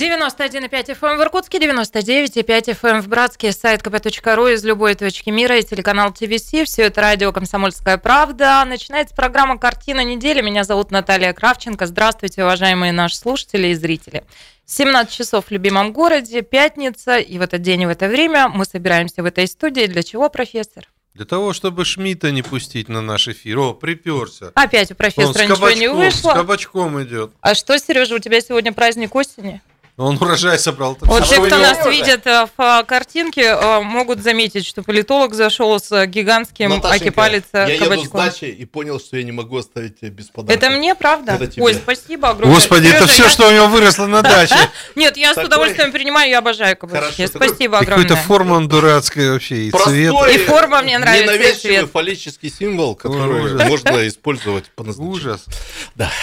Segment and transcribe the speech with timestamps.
[0.00, 5.62] 91,5 FM в Иркутске, 99,5 FM в Братске, сайт kp.ru из любой точки мира и
[5.62, 6.52] телеканал ТВС.
[6.64, 8.64] Все это радио «Комсомольская правда».
[8.66, 10.40] Начинается программа «Картина недели».
[10.40, 11.84] Меня зовут Наталья Кравченко.
[11.84, 14.24] Здравствуйте, уважаемые наши слушатели и зрители.
[14.64, 18.64] 17 часов в любимом городе, пятница, и в этот день и в это время мы
[18.64, 19.84] собираемся в этой студии.
[19.84, 20.88] Для чего, профессор?
[21.12, 23.58] Для того, чтобы Шмидта не пустить на наш эфир.
[23.58, 24.50] О, приперся.
[24.54, 26.30] Опять у профессора ничего не вышло.
[26.30, 27.32] С кабачком идет.
[27.42, 29.60] А что, Сережа, у тебя сегодня праздник осени?
[29.96, 30.96] Он урожай собрал.
[31.00, 35.78] Вот те, кто нас видит э, в э, картинке, э, могут заметить, что политолог зашел
[35.78, 38.20] с гигантским Наташенька, акипалица я еду с кабачком.
[38.20, 40.66] дачи и понял, что я не могу оставить тебя без подарка.
[40.66, 41.32] Это мне, правда?
[41.32, 41.62] Это тебе.
[41.64, 42.54] Ой, спасибо огромное.
[42.54, 44.56] Господи, это Сережа, все, я- что у него выросло на даче.
[44.96, 47.26] Нет, я с удовольствием принимаю, я обожаю кабачки.
[47.26, 48.16] Спасибо И Какой-то огромное.
[48.16, 50.14] форма дурацкая вообще, и цвет.
[50.32, 55.10] И форма мне нравится, Ненавязчивый фаллический символ, который можно использовать по назначению.
[55.10, 55.44] Ужас.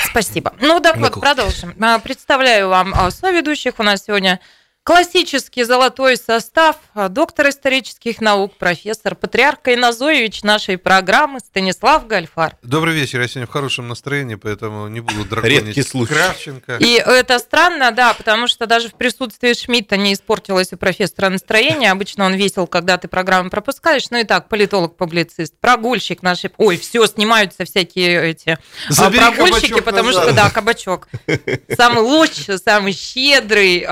[0.09, 0.53] Спасибо.
[0.61, 1.73] Ну так вот, продолжим.
[1.79, 3.11] А, Представляю вам а,
[3.67, 3.79] соведущих.
[3.79, 4.39] У нас сегодня
[4.87, 12.55] классический золотой состав, а, доктор исторических наук, профессор, патриарх Кайназоевич нашей программы Станислав Гальфар.
[12.63, 13.19] Добрый вечер.
[13.19, 16.13] Я сегодня в хорошем настроении, поэтому не буду Редкий драконить случай.
[16.13, 16.77] Кравченко.
[16.77, 21.91] И это странно, да, потому что даже в присутствии Шмидта не испортилось у профессора настроение.
[21.91, 24.09] Обычно он весел, когда ты программу пропускаешь.
[24.09, 26.49] Ну и так, политолог-публицист, прогульщик нашей...
[26.55, 30.23] Ой, все, снимаются всякие эти а, Забери прогульщики, потому назад.
[30.23, 31.09] что, да, кабачок.
[31.75, 33.85] Самый лучший, самый щедрый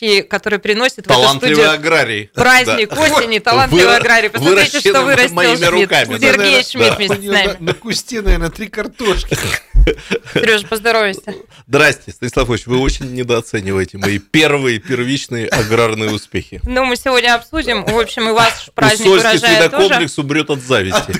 [0.00, 2.30] а, ведущий, который приносит в эту Талантливый студию аграрий.
[2.34, 3.00] праздник Да.
[3.00, 4.30] осени, талантливый Вы- аграрий.
[4.30, 5.70] Посмотрите, что вырастил моими Шмидт.
[5.70, 6.18] руками, да.
[6.18, 6.96] Сергей Наверное, Шмидт да.
[6.96, 7.46] вместе с нами.
[7.46, 9.36] На, на кусте, наверное, три картошки.
[10.34, 11.34] Сереж, поздоровайся.
[11.66, 16.60] Здрасте, Станислав Ильич, вы очень недооцениваете мои первые первичные аграрные успехи.
[16.64, 17.84] Ну, мы сегодня обсудим.
[17.84, 19.82] В общем, и ваш праздник Усольский урожая тоже.
[19.88, 21.12] свинокомплекс умрет от зависти.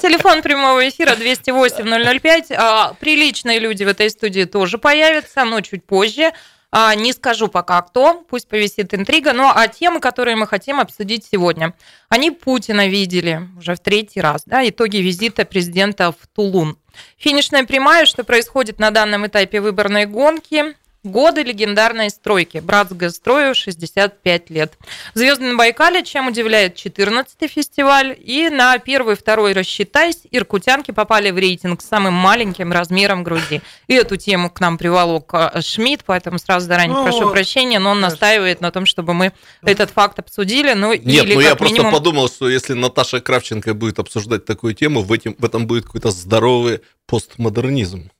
[0.00, 2.54] Телефон прямого эфира 208-005.
[2.56, 6.30] А, Приличные люди в этой студии тоже появятся, но чуть позже.
[6.72, 9.32] А, Не скажу пока кто, пусть повисит интрига.
[9.32, 11.74] Ну, а темы, которые мы хотим обсудить сегодня.
[12.08, 16.78] Они Путина видели уже в третий раз, да, итоги визита президента в Тулун.
[17.16, 20.76] Финишная прямая, что происходит на данном этапе выборной гонки.
[21.02, 22.58] Годы легендарной стройки.
[22.58, 24.74] Братсгострою 65 лет.
[25.14, 28.14] Звезды на Байкале, чем удивляет 14-й фестиваль.
[28.20, 33.62] И на первый, второй рассчитайся, иркутянки попали в рейтинг с самым маленьким размером груди.
[33.86, 37.92] И эту тему к нам приволок э, Шмидт, поэтому сразу заранее Ну, прошу прощения, но
[37.92, 40.74] он настаивает на том, чтобы мы этот факт обсудили.
[40.74, 41.94] Ну, Нет, или ну я просто минимум...
[41.94, 46.10] подумал, что если Наташа Кравченко будет обсуждать такую тему, в, этим, в этом будет какой-то
[46.10, 48.10] здоровый постмодернизм.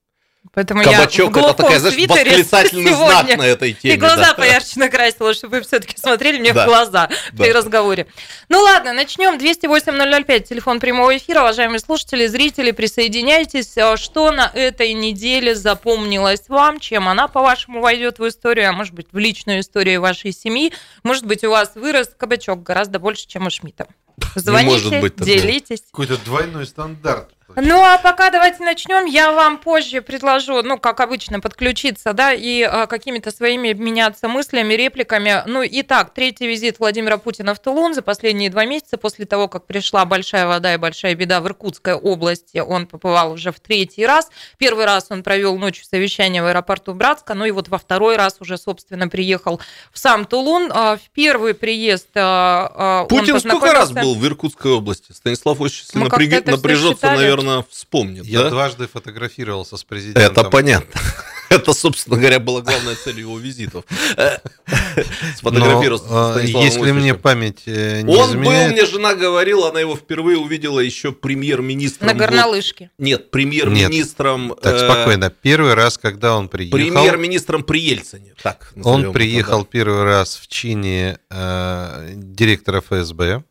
[0.53, 3.37] Поэтому Кабачок я в это такая, знаешь, свитере восклицательный знак сегодня.
[3.37, 3.95] на этой теме.
[3.95, 4.35] И глаза да.
[4.35, 6.65] поярче накрасила, чтобы вы все-таки смотрели мне Да.
[6.65, 7.45] в глаза Да.
[7.45, 8.07] при разговоре.
[8.49, 9.39] Ну ладно, начнем.
[9.39, 11.43] 208-005, телефон прямого эфира.
[11.43, 13.79] Уважаемые слушатели, зрители, присоединяйтесь.
[13.79, 16.81] А Что на этой неделе запомнилось вам?
[16.81, 18.71] Чем она, по-вашему, войдет в историю?
[18.71, 20.73] А может быть, в личную историю вашей семьи?
[21.05, 23.87] Может быть, у вас вырос кабачок гораздо больше, чем у Шмидта.
[24.35, 25.31] Звоните, может быть такого.
[25.39, 25.83] делитесь.
[25.93, 27.31] Какой-то двойной стандарт.
[27.57, 29.07] Ну, а пока давайте начнем.
[29.07, 34.75] Я вам позже предложу, ну, как обычно, подключиться, да, и а, какими-то своими обменяться мыслями,
[34.75, 35.43] репликами.
[35.47, 39.67] Ну, итак, третий визит Владимира Путина в Тулун за последние два месяца после того, как
[39.67, 42.59] пришла большая вода и большая беда в Иркутской области.
[42.59, 44.31] Он побывал уже в третий раз.
[44.59, 48.37] Первый раз он провел ночью совещание в аэропорту Братска, ну и вот во второй раз
[48.41, 49.61] уже, собственно, приехал
[49.93, 50.71] в сам Тулун.
[50.73, 55.13] А, В первый приезд а, Путин сколько раз был в Иркутской области?
[55.13, 55.61] Станислав
[56.09, 57.40] как-то это всё напряжется, считали.
[57.43, 58.25] Наверное, вспомнит.
[58.25, 58.51] Я да?
[58.51, 60.23] дважды фотографировался с президентом.
[60.23, 61.01] Это понятно.
[61.51, 63.85] Это, собственно говоря, была главная цель его визитов.
[64.17, 70.39] Со э, Если мне память э, не Он был, мне жена говорила, она его впервые
[70.39, 72.07] увидела еще премьер-министром.
[72.07, 72.93] на горнолыжке.
[72.99, 74.55] Нет, премьер-министром...
[74.63, 75.31] Так, э, спокойно.
[75.31, 76.79] Первый раз, когда он приехал...
[76.79, 78.35] Премьер-министром при Ельцине.
[78.41, 83.43] Так, Он приехал первый раз в чине директора ФСБ,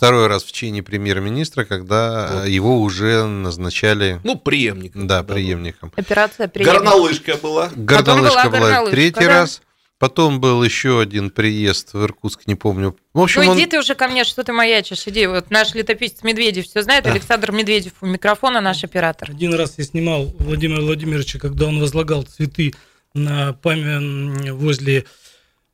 [0.00, 2.48] второй раз в чине премьер-министра, когда э, Вот.
[2.48, 4.92] его уже назначали, Ну, преемник.
[4.94, 5.92] да, преемником.
[5.94, 6.72] Операция приема.
[6.72, 7.70] Горнолыжка была.
[7.76, 9.28] Горнолыжка была была горнолыжка, третий да.
[9.28, 9.60] раз.
[9.98, 12.96] Потом был еще один приезд в Иркутск, не помню.
[13.12, 13.58] В общем, Ну он...
[13.58, 15.26] иди ты уже ко мне, что ты маячишь, иди.
[15.26, 19.28] Вот наш летописец Медведев все знает, Александр Медведев у микрофона, наш оператор.
[19.30, 22.72] Один раз я снимал Владимира Владимировича, когда он возлагал цветы
[23.12, 25.04] на память возле, э,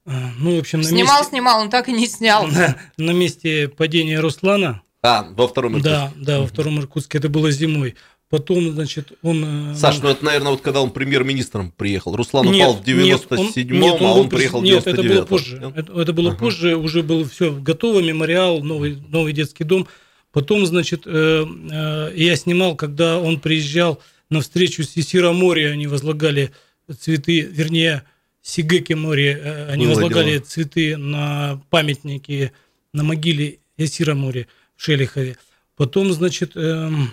[0.07, 2.47] ну, в общем, на Снимал, месте, снимал, он так и не снял.
[2.47, 4.83] на, на месте падения Руслана.
[5.03, 7.95] А, во втором Да, да, во втором Иркутске это было зимой.
[8.29, 9.73] Потом, значит, он...
[9.73, 12.17] э, Саш, ну это, наверное, вот когда он премьер-министром приехал.
[12.17, 15.15] Руслан Нет, упал в нет, 97-м, нет, а был он приехал в Нет, это 99-м.
[15.15, 15.73] было позже.
[15.77, 16.39] Это, это было Ага.
[16.39, 19.87] позже, уже было все готово, мемориал, новый, новый детский дом.
[20.33, 25.87] Потом, значит, э, э, я снимал, когда он приезжал на встречу с Исиро Мори, они
[25.87, 26.51] возлагали
[26.99, 28.03] цветы, вернее,
[28.47, 30.45] Сигеки Мори, э, они Было возлагали дело.
[30.45, 32.53] цветы на памятники
[32.93, 34.47] на могиле Исиро Мори
[34.77, 35.37] в Шелихове.
[35.75, 37.13] Потом, значит, эм,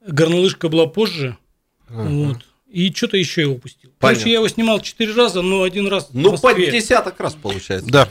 [0.00, 1.36] горнолыжка была позже,
[1.90, 2.38] вот.
[2.70, 3.90] И что-то еще я упустил.
[3.98, 4.28] Короче, Понятно.
[4.30, 7.90] я его снимал четыре раза, но один раз Ну, по десяток раз получается.
[7.90, 8.08] Да.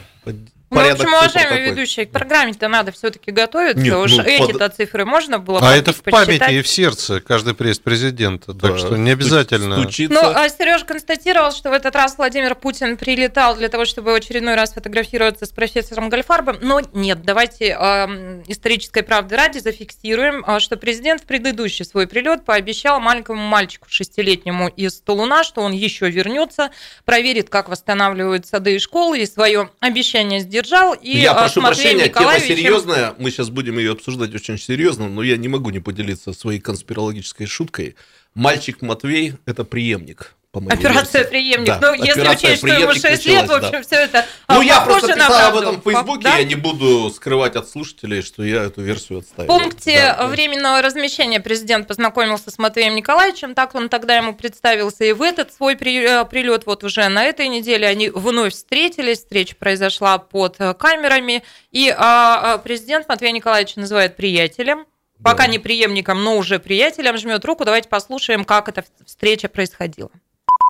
[0.70, 1.72] По- Ну, в порядок общем, цифр уважаемые такой.
[1.72, 3.82] ведущие, к программе-то надо все-таки готовиться.
[3.84, 6.40] Нет, Уж ну, эти-то под- цифры можно было А это в подсчитать.
[6.40, 8.54] памяти и в сердце каждый приезд президента.
[8.54, 9.74] Да, Так что не обязательно.
[9.76, 10.14] стуч- Стучится.
[10.22, 14.16] Ну, а Сереж констатировал, что в этот раз Владимир Путин прилетал для того, чтобы в
[14.16, 16.58] очередной раз фотографироваться с профессором Гольфарбом.
[16.62, 22.46] Но нет, давайте эм, исторической правды ради зафиксируем, а, что президент в предыдущий свой прилет
[22.46, 26.70] пообещал маленькому мальчику шестилетнему из Тулуна, что он еще вернется,
[27.06, 30.94] проверит, как восстанавливают сады и школы, и свое обещание сдержал.
[30.94, 33.16] И я прошу Матвеем прощения, тема Николаевичем- серьезная.
[33.18, 37.48] Мы сейчас будем ее обсуждать очень серьезно, но я не могу не поделиться своей конспирологической
[37.48, 37.96] шуткой.
[38.34, 40.36] Мальчик Матвей– это преемник.
[40.52, 41.30] По моей Операция версии.
[41.30, 41.68] преемник.
[41.68, 43.82] Да, ну, если учесть, что ему «Преемник» 6 лет, в началась, общем, да.
[43.84, 45.60] все это Ну, а, я просто писал об правду.
[45.62, 46.38] этом в Фейсбуке, Да?
[46.38, 49.48] я не буду скрывать от слушателей, что я эту версию В отставил.
[49.48, 50.28] пункте Да, да.
[50.28, 55.54] временного размещения президент познакомился с Матвеем Николаевичем, так он тогда ему представился и в этот
[55.54, 60.74] свой э, прилет вот уже на этой неделе они вновь встретились, встреча произошла под э,
[60.74, 64.88] камерами, и а, а, президент Матвея Николаевича называет приятелем,
[65.24, 70.10] пока не преемником, но уже приятелем, жмет руку, давайте послушаем, как эта встреча происходила.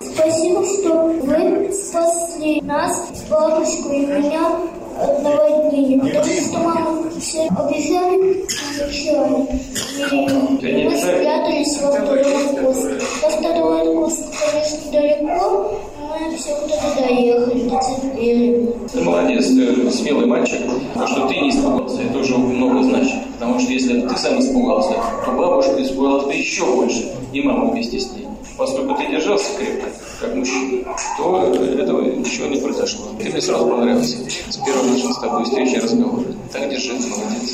[0.02, 4.48] Спасибо, что вы спасли нас, бабушку и меня
[4.98, 5.98] от наводнения.
[5.98, 8.46] Потому что мама все обещали,
[8.82, 9.46] обещали.
[10.10, 12.82] И мы спрятались во второй откос.
[13.20, 18.74] До второй откоса, конечно, далеко, мы все туда доехали, дотерпели.
[18.90, 20.60] Ты молодец, ты смелый мальчик.
[20.94, 23.16] То, что ты не испугался, это уже много значит.
[23.38, 24.94] Потому что если ты сам испугался,
[25.26, 28.29] то бабушка испугалась бы еще больше, и мама вместе с ней.
[28.56, 29.88] Поскольку ты держался крепко,
[30.20, 30.84] как мужчина,
[31.16, 33.14] то этого ничего не произошло.
[33.18, 34.18] Ты мне сразу понравился.
[34.50, 36.26] С первой нашей с тобой встречи и разговора.
[36.52, 37.50] Так держи, молодец.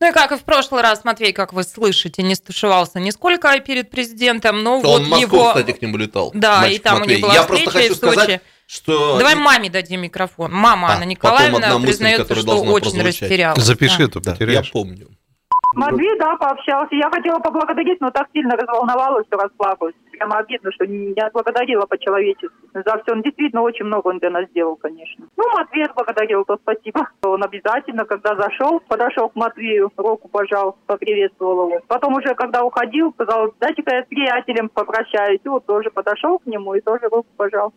[0.00, 3.90] Ну и как и в прошлый раз, Матвей, как вы слышите, не стушевался нисколько перед
[3.90, 5.48] президентом, но Он вот в Москву, его...
[5.48, 6.30] кстати, к нему летал.
[6.34, 7.16] Да, мальчик и там у Матвей.
[7.16, 8.12] них была Я просто встреча хочу в Сочи.
[8.18, 9.18] сказать, что...
[9.18, 10.52] Давай маме дадим микрофон.
[10.52, 13.22] Мама А, Анна Николаевна признается, что очень прозвучать.
[13.22, 13.62] растерялась.
[13.64, 14.04] Запиши Да.
[14.04, 14.70] это, Да, я потеряешь.
[14.72, 15.08] помню.
[15.74, 16.94] Матвей, да, пообщался.
[16.94, 19.94] Я хотела поблагодарить, но так сильно разволновалась, что расплакалась.
[20.12, 22.54] Прямо обидно, что не не отблагодарила по-человечески.
[22.72, 23.12] За все.
[23.12, 25.26] Он действительно очень много он для нас сделал, конечно.
[25.36, 27.08] Ну, Матвей отблагодарил, то спасибо.
[27.22, 31.80] Он обязательно, когда зашел, подошел к Матвею, руку пожал, поприветствовал его.
[31.88, 35.40] Потом уже, когда уходил, сказал, дайте-ка я с приятелем попрощаюсь.
[35.44, 37.72] И вот тоже подошел к нему и тоже руку пожал.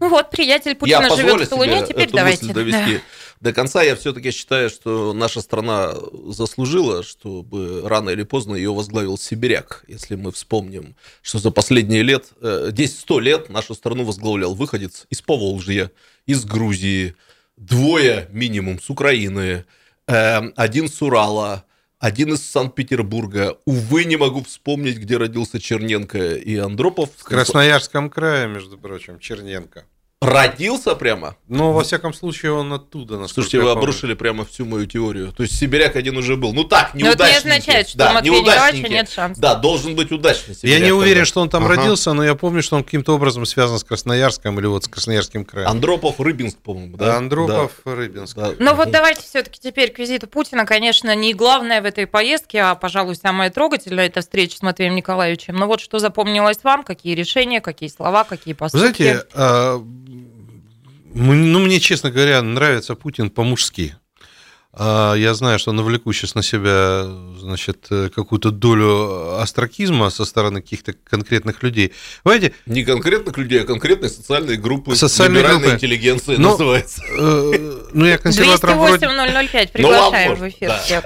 [0.00, 2.46] Ну вот, приятель Путина живет в Тулуне, теперь эту давайте.
[2.46, 3.00] мысль довести
[3.44, 3.82] до конца.
[3.82, 5.94] Я все-таки считаю, что наша страна
[6.28, 9.84] заслужила, чтобы рано или поздно ее возглавил сибиряк.
[9.86, 15.20] Если мы вспомним, что за последние лет, э, 10-100 лет нашу страну возглавлял выходец из
[15.20, 15.90] Поволжья,
[16.26, 17.14] из Грузии,
[17.58, 19.66] двое минимум с Украины,
[20.08, 21.64] э, один с Урала,
[21.98, 23.58] один из Санкт-Петербурга.
[23.66, 27.10] Увы, не могу вспомнить, где родился Черненко и Андропов.
[27.16, 29.84] В Красноярском крае, между прочим, Черненко.
[30.24, 31.36] Родился прямо?
[31.48, 35.32] Но, во всяком случае, он оттуда, Слушайте, я вы обрушили прямо всю мою теорию.
[35.32, 36.52] То есть сибиряк один уже был.
[36.52, 38.90] Ну так, Но это не означает, что да, Николаевича неудачненький.
[38.94, 39.38] нет шансов.
[39.40, 41.24] Да, должен быть удачный Я сибиряк не уверен, тогда.
[41.26, 41.76] что он там Ага.
[41.76, 45.44] родился, но я помню, что он каким-то образом связан с Красноярском или вот с Красноярским
[45.44, 45.68] краем.
[45.68, 47.06] Андропов, Рыбинск, по-моему, да?
[47.06, 48.36] Да, Андропов, Рыбинск.
[48.36, 48.52] Да.
[48.58, 52.74] Но вот давайте все-таки теперь к визиту Путина, конечно, не главное в этой поездке, а,
[52.74, 55.56] пожалуй, самое трогательное это встреча с Матвеем Николаевичем.
[55.56, 59.02] Но вот что запомнилось вам, какие решения, какие слова, какие Вы поступки?
[59.02, 59.78] знаете, а,
[61.14, 63.96] ну, мне, честно говоря, нравится Путин по-мужски.
[64.76, 67.04] А, Я знаю, что навлеку сейчас на себя,
[67.38, 71.92] значит, э, какую-то долю астракизма со стороны каких-то конкретных людей.
[72.24, 74.96] Понимаете, Не конкретных людей, а конкретной социальной группы.
[74.96, 75.76] Социальной либеральной группы.
[75.76, 77.02] интеллигенции Но- называется.
[77.08, 77.52] э,
[77.92, 79.06] ну, я консерватором вроде...
[79.06, 80.78] 208-005, Ну, приглашаем в эфир да.
[80.80, 81.04] всех.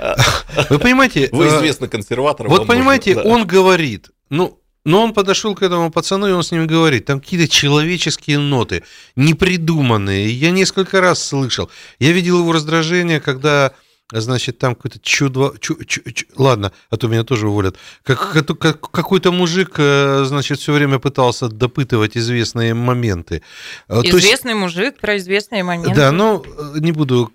[0.70, 1.28] Вы понимаете...
[1.30, 2.50] Вы э, известны консерватором.
[2.50, 3.22] Вот понимаете, да.
[3.24, 4.58] он говорит, ну,
[4.88, 8.82] но он подошел к этому пацану, и он с ним говорит, там какие-то человеческие ноты,
[9.16, 10.30] непридуманные.
[10.32, 11.70] Я несколько раз слышал.
[11.98, 13.72] Я видел его раздражение, когда,
[14.12, 15.52] значит, там какой-то чудо...
[15.60, 17.76] чу- чу- чу- ладно, а то меня тоже уволят.
[18.02, 23.42] Как, как- как- какой-то мужик, э, значит, все время пытался допытывать известные моменты.
[23.88, 25.94] Э, то есть- Известный мужик про известные моменты.
[25.94, 26.44] да, ну,
[26.80, 27.30] не буду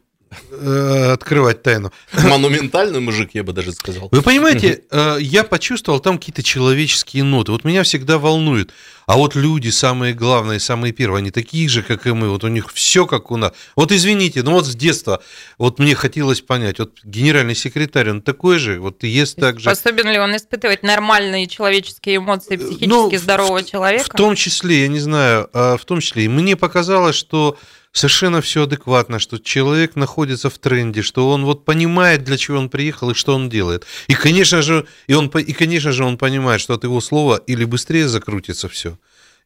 [1.14, 1.92] открывать тайну.
[2.14, 4.10] Монументальный мужик, я бы даже сказал.
[4.12, 7.52] Вы понимаете, э, я почувствовал там какие-то человеческие ноты.
[7.52, 8.72] Вот меня всегда волнует.
[9.06, 12.30] А вот люди, самые главные, самые первые, они такие же, как и мы.
[12.30, 13.52] Вот у них все как у нас.
[13.76, 15.22] Вот извините, но вот с детства
[15.58, 19.66] вот мне хотелось понять, вот генеральный секретарь, он такой же, вот ест так же.
[19.76, 24.06] Способен ли он испытывать нормальные человеческие эмоции психически Ну, здорового в- человека?
[24.06, 27.58] В том числе, я не знаю, а в том числе, и мне показалось, что
[27.94, 32.70] совершенно все адекватно, что человек находится в тренде, что он вот понимает, для чего он
[32.70, 33.86] приехал и что он делает.
[34.08, 37.64] И, конечно же, и, он, и, конечно же, он понимает, что от его слова или
[37.64, 38.98] быстрее закрутится все,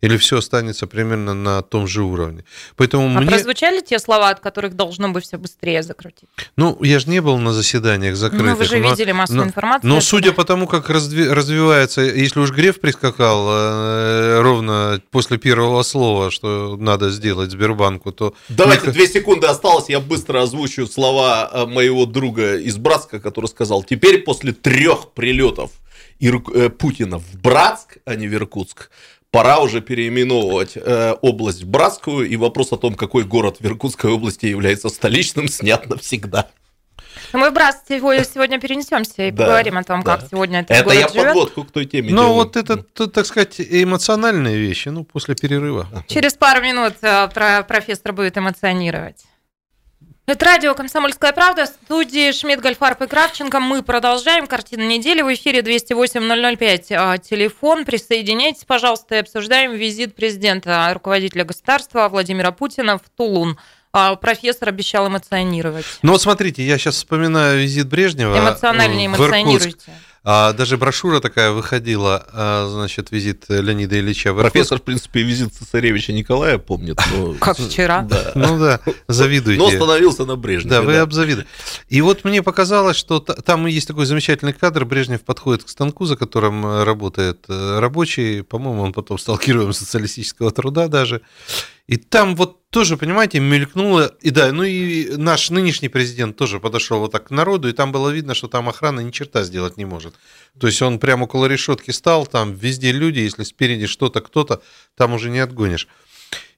[0.01, 2.44] или все останется примерно на том же уровне.
[2.75, 3.30] Поэтому А мне...
[3.30, 6.30] прозвучали те слова, от которых должно бы все быстрее закрутить?
[6.56, 8.48] Ну, я же не был на заседаниях закрытых.
[8.48, 9.89] Ну, вы же но- видели массовую но- информацию.
[9.89, 15.84] Но судя по тому, как разви- развивается, если уж Греф прискакал э, ровно после первого
[15.84, 18.34] слова, что надо сделать Сбербанку, то...
[18.50, 23.84] Давайте, две секунды осталось, я быстро озвучу слова э, моего друга из Братска, который сказал,
[23.84, 25.72] теперь после трех прилетов
[26.20, 28.89] Ирк- э, Путина в Братск, а не в Иркутск,
[29.38, 34.10] пора уже переименовывать э, область в Братскую, и вопрос о том, какой город в Иркутской
[34.12, 36.48] области является столичным, снят навсегда.
[37.34, 37.53] Мы в
[37.88, 40.17] сего- сегодня перенесемся и Да, поговорим о том, да.
[40.17, 41.25] как сегодня этот Это город я живет.
[41.27, 42.34] подводку к той теме Ну, делаю.
[42.34, 42.77] вот это,
[43.08, 45.88] так сказать, эмоциональные вещи, ну, после перерыва.
[46.08, 49.24] Через пару минут э, про- профессор будет эмоционировать.
[50.29, 51.67] Это радио «Комсомольская правда».
[51.67, 53.62] Студии Шмидт, Гольфарб и Кравченко.
[53.62, 54.46] Мы продолжаем.
[54.46, 56.93] Картина недели в эфире 208-005.
[56.98, 57.86] А, Телефон.
[57.86, 63.57] Присоединяйтесь, пожалуйста, и обсуждаем визит президента, руководителя государства Владимира Путина в Тулун.
[63.94, 65.86] А, Профессор обещал эмоционировать.
[66.01, 69.29] Ну, вот смотрите, я сейчас вспоминаю визит Брежнева Эмоциональнее в Иркутск.
[69.34, 69.91] эмоционируйте.
[70.29, 74.41] А, даже брошюра такая выходила, а, значит, визит Леонида Ильича в.
[74.41, 77.00] Профессор, в принципе, визит цесаревича Николая помнит.
[77.15, 78.01] но- Как вчера.
[78.10, 78.32] Да.
[78.36, 79.58] Ну да, завидуйте.
[79.62, 80.70] Но остановился на Брежневе.
[80.75, 81.48] Да, вы обзавидуете.
[81.88, 84.84] И вот мне показалось, что та- там есть такой замечательный кадр.
[84.84, 88.44] Брежнев подходит к станку, за которым э, работает э, рабочий.
[88.44, 91.22] По-моему, он потом стал героем социалистического труда даже.
[91.88, 94.13] И там вот тоже, понимаете, мелькнуло.
[94.22, 97.94] И да, ну и наш нынешний президент тоже подошел вот так к народу, и там
[97.94, 100.15] было видно, что там охрана ни черта сделать не может.
[100.60, 104.62] То есть он прямо около решетки стал, там везде люди, если спереди что-то, кто-то,
[104.96, 105.88] там уже не отгонишь.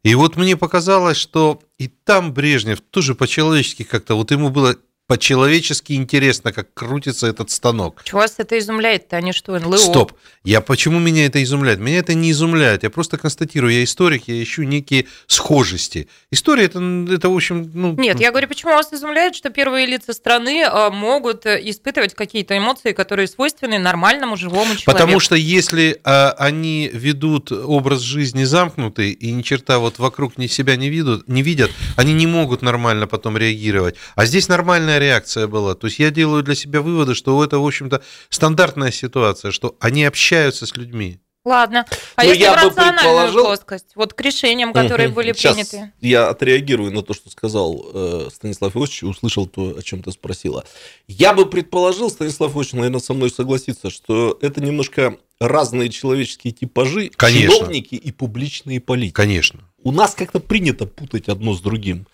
[0.02, 4.78] И вот мне показалось, что и там Брежнев тоже по-человечески как-то, вот ему было
[5.10, 8.04] по-человечески интересно, как крутится этот станок.
[8.04, 9.18] Чего вас это изумляет-то?
[9.18, 9.78] Они что, НЛО?
[9.78, 10.14] Стоп.
[10.44, 11.80] Я почему меня это изумляет?
[11.80, 12.84] Меня это не изумляет.
[12.84, 16.08] Я просто констатирую, я историк, я ищу некие схожести.
[16.30, 16.80] История это,
[17.12, 17.94] это в общем, ну.
[17.94, 22.56] Нет, я говорю, почему вас изумляет, что первые лица страны а, могут э, испытывать какие-то
[22.56, 24.92] эмоции, которые свойственны нормальному живому человеку.
[24.92, 30.46] Потому что если а, они ведут образ жизни замкнутый и ни черта вот вокруг ни
[30.46, 33.96] себя не видят, не видят, они не могут нормально потом реагировать.
[34.14, 35.76] А здесь нормальная реакция была.
[35.76, 40.06] То есть я делаю для себя выводы, что это, в общем-то, стандартная ситуация, что они
[40.06, 41.20] общаются с людьми.
[41.46, 41.86] Ладно.
[42.18, 45.16] А Ну, если я в бы рациональную предположил- плоскость, вот к решениям, которые Мгм.
[45.16, 45.94] были Сейчас приняты.
[46.02, 50.12] Я отреагирую на то, что сказал э, Станислав Иосифович, и услышал то, о чем ты
[50.12, 50.66] спросила.
[51.08, 57.10] Я бы предположил, Станислав Иосифович, наверное, со мной согласится, что это немножко разные человеческие типажи,
[57.16, 57.56] Конечно.
[57.56, 59.14] чиновники и публичные политики.
[59.16, 59.62] Конечно.
[59.82, 62.06] У нас как-то принято путать одно с другим.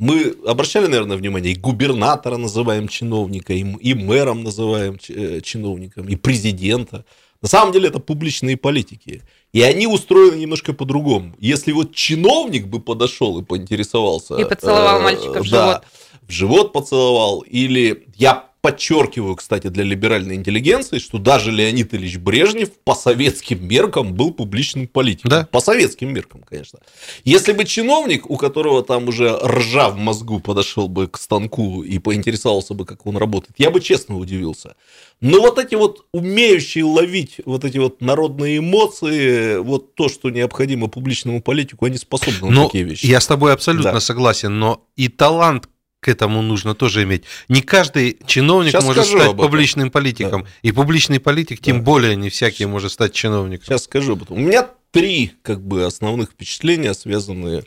[0.00, 6.16] Мы обращали, наверное, внимание, и губернатора называем чиновника, и, и мэром называем э, чиновником, и
[6.16, 7.04] президента.
[7.42, 9.22] На самом деле это публичные политики.
[9.52, 11.34] И они устроены немножко по-другому.
[11.38, 14.36] Если вот чиновник бы подошел и поинтересовался...
[14.36, 15.84] И поцеловал э, мальчика в да, живот.
[16.22, 17.40] в живот поцеловал.
[17.40, 24.14] Или я подчеркиваю, кстати, для либеральной интеллигенции, что даже Леонид Ильич Брежнев по советским меркам
[24.14, 25.30] был публичным политиком.
[25.30, 25.48] Да.
[25.50, 26.80] По советским меркам, конечно.
[27.24, 31.98] Если бы чиновник, у которого там уже ржа в мозгу подошел бы к станку и
[31.98, 34.74] поинтересовался бы, как он работает, я бы честно удивился.
[35.20, 40.88] Но вот эти вот умеющие ловить вот эти вот народные эмоции, вот то, что необходимо
[40.88, 43.06] публичному политику, они способны на такие вещи.
[43.06, 44.00] я с тобой абсолютно Да.
[44.00, 45.68] согласен, но и талант
[46.00, 47.24] к этому нужно тоже иметь.
[47.48, 50.46] Не каждый чиновник Щас может стать публичным политиком.
[50.62, 51.82] И публичный политик, тем Да.
[51.84, 53.66] более, не всякий может стать чиновником.
[53.66, 54.36] Сейчас скажу об этом.
[54.36, 57.64] У меня три как бы основных впечатления, связанные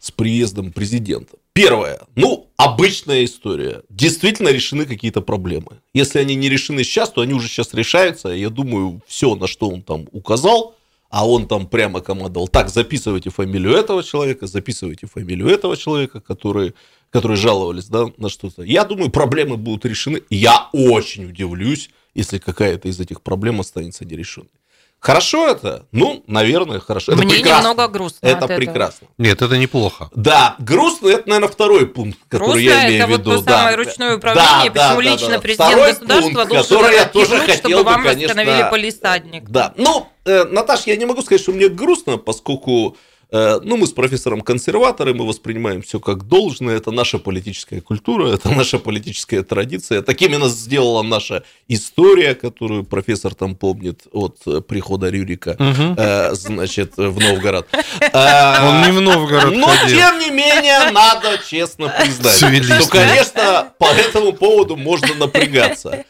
[0.00, 1.36] с приездом президента.
[1.52, 2.00] Первое.
[2.16, 3.82] Ну, обычная история.
[3.88, 5.78] Действительно решены какие-то проблемы.
[5.92, 8.28] Если они не решены сейчас, то они уже сейчас решаются.
[8.30, 10.74] Я думаю, все, на что он там указал,
[11.10, 12.48] а он там прямо командовал.
[12.48, 16.74] Так, записывайте фамилию этого человека, записывайте фамилию этого человека, которые,
[17.14, 18.62] которые жаловались да, на что-то.
[18.62, 20.22] Я думаю, проблемы будут решены.
[20.30, 24.50] Я очень удивлюсь, если какая-то из этих проблем останется нерешенной.
[24.98, 25.86] Хорошо это?
[25.92, 27.12] Ну, наверное, хорошо.
[27.12, 27.68] Это Мне прекрасно.
[27.68, 28.56] немного грустно Это от этого.
[28.56, 29.06] прекрасно.
[29.16, 30.10] Нет, это неплохо.
[30.16, 33.30] Да, грустно это, наверное, второй пункт, который я Грустно имею это в вот виду.
[33.30, 33.58] то да.
[33.58, 35.38] самое ручное управление, Да, почему да, да, лично да.
[35.38, 39.50] президент Второй государства пункт, должен который я тоже хотел чтобы бы, вам конечно, восстановили полисадник.
[39.50, 42.96] Да, ну, э, Наташ, я не могу сказать, что мне грустно, поскольку
[43.34, 48.50] ну, мы с профессором консерваторы, мы воспринимаем все как должное, это наша политическая культура, это
[48.50, 50.02] наша политическая традиция.
[50.02, 56.96] Так именно сделала наша история, которую профессор там помнит от э, прихода Рюрика, э, значит,
[56.96, 57.66] в Новгород.
[58.00, 59.98] Э, Он не в Новгород но, ходил.
[59.98, 66.04] тем не менее, надо честно признать, что, конечно, по этому поводу можно напрягаться.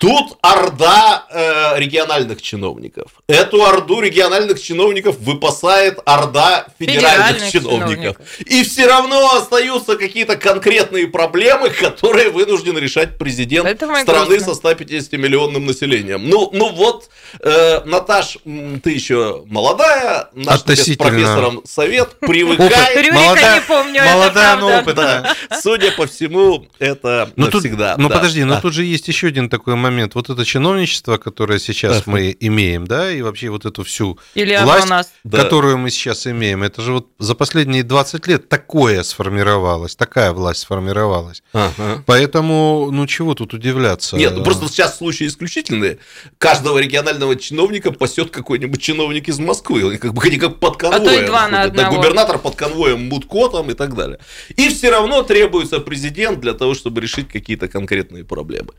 [0.00, 3.12] Тут орда э, региональных чиновников.
[3.28, 7.90] Эту орду региональных чиновников выпасает орда федеральных, Федеральных чиновников.
[7.90, 8.40] чиновников.
[8.40, 14.38] И все равно остаются какие-то конкретные проблемы, которые вынужден решать президент и страны грустно.
[14.40, 16.28] со 150 миллионным населением.
[16.28, 17.08] Ну, ну вот,
[17.40, 18.38] э, Наташ,
[18.82, 21.08] ты еще молодая, наш с Относительно.
[21.10, 22.96] профессором совет, привыкай.
[22.96, 25.34] Рюрика Молодая- не помню, это молодая, но опытная.
[25.62, 27.94] Судя по всему, это Ну, навсегда.
[27.98, 28.60] ну подожди, но Да.
[28.60, 30.14] тут же есть еще один такой момент.
[30.14, 34.88] Вот это чиновничество, которое сейчас мы имеем, да, и вообще вот эту всю Или власть,
[34.88, 35.12] нас.
[35.24, 35.42] Да.
[35.42, 40.60] которую мы сейчас имеем, это же вот за последние 20 лет такое сформировалось, такая власть
[40.60, 41.42] сформировалась.
[41.52, 42.02] Ага.
[42.06, 44.16] Поэтому, ну чего тут удивляться?
[44.16, 45.98] Нет, ну просто сейчас случаи исключительные.
[46.38, 49.88] Каждого регионального чиновника пасет какой-нибудь чиновник из Москвы.
[49.88, 51.02] Они как бы они как под конвоем.
[51.02, 51.74] А то и два на ходят.
[51.74, 51.96] Да, одного.
[51.96, 54.18] губернатор под конвоем Мудкотом и так далее.
[54.56, 58.72] И все равно требуется президент для того, чтобы решить какие-то конкретные проблемы.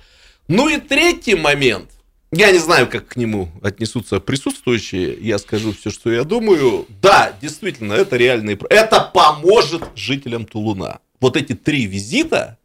[0.51, 1.89] Ну и третий момент.
[2.33, 5.17] Я не знаю, как к нему отнесутся присутствующие.
[5.21, 6.87] Я скажу все, что я думаю.
[7.01, 8.59] Да, действительно, это реальный...
[8.69, 10.99] Это поможет жителям Тулуна.
[11.21, 12.57] Вот эти три визита,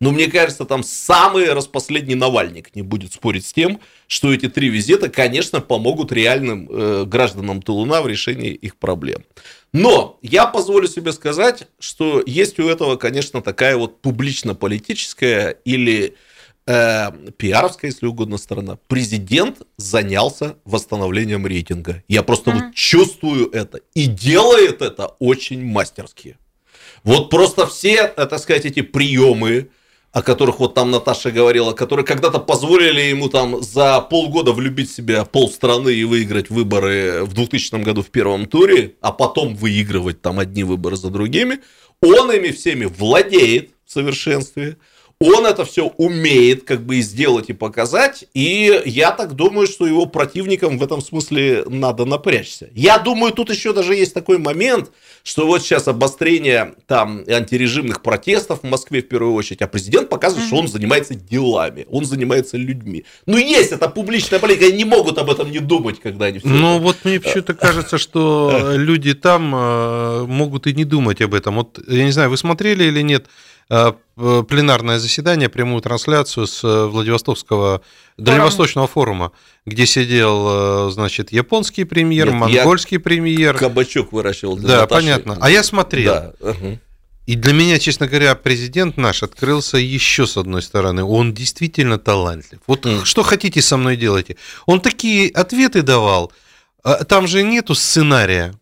[0.00, 3.78] но мне кажется, там самый распоследний Навальник не будет спорить с тем,
[4.08, 9.24] что эти три визита, конечно, помогут реальным э, гражданам Тулуна в решении их проблем.
[9.72, 16.16] Но я позволю себе сказать, что есть у этого, конечно, такая вот публично-политическая или
[16.68, 18.78] э, пиаровская, если угодно, сторона.
[18.88, 22.04] Президент занялся восстановлением рейтинга.
[22.08, 23.80] Я просто вот чувствую это.
[23.94, 26.36] И делает это очень мастерски.
[27.04, 29.70] Вот просто все, э, так сказать, эти приемы,
[30.12, 34.94] о которых вот там Наташа говорила, которые когда-то позволили ему там за полгода влюбить в
[34.94, 40.38] себя полстраны и выиграть выборы в 2000 году в первом туре, а потом выигрывать там
[40.38, 41.60] одни выборы за другими,
[42.02, 44.76] он ими всеми владеет в совершенстве.
[45.20, 49.84] Он это все умеет как бы и сделать и показать, и я так думаю, что
[49.84, 52.68] его противникам в этом смысле надо напрячься.
[52.72, 54.92] Я думаю, тут еще даже есть такой момент,
[55.24, 60.46] что вот сейчас обострение там антирежимных протестов в Москве в первую очередь, а президент показывает,
[60.46, 63.04] что он занимается делами, он занимается людьми.
[63.26, 66.46] Ну есть это публичная политика, они не могут об этом не думать, когда они все
[66.46, 71.34] Ну это- вот мне почему-то кажется, что люди там э, могут и не думать об
[71.34, 71.56] этом.
[71.56, 73.26] Вот я не знаю, вы смотрели или нет
[73.68, 77.82] пленарное заседание, прямую трансляцию с э, Владивостокского
[78.16, 79.32] Дальневосточного форума,
[79.66, 83.56] где сидел, э, значит, японский премьер, Нет, монгольский премьер.
[83.56, 85.00] кабачок выращивал для Да, Наташи.
[85.02, 85.38] понятно.
[85.40, 86.32] А я смотрел.
[86.40, 86.54] Да.
[87.26, 91.04] И для меня, честно говоря, президент наш открылся еще с одной стороны.
[91.04, 92.58] Он действительно талантлив.
[92.66, 93.04] Вот Мгм.
[93.04, 94.36] что хотите со мной делайте.
[94.66, 96.32] Он такие ответы давал.
[96.82, 98.54] а Там же нету сценария.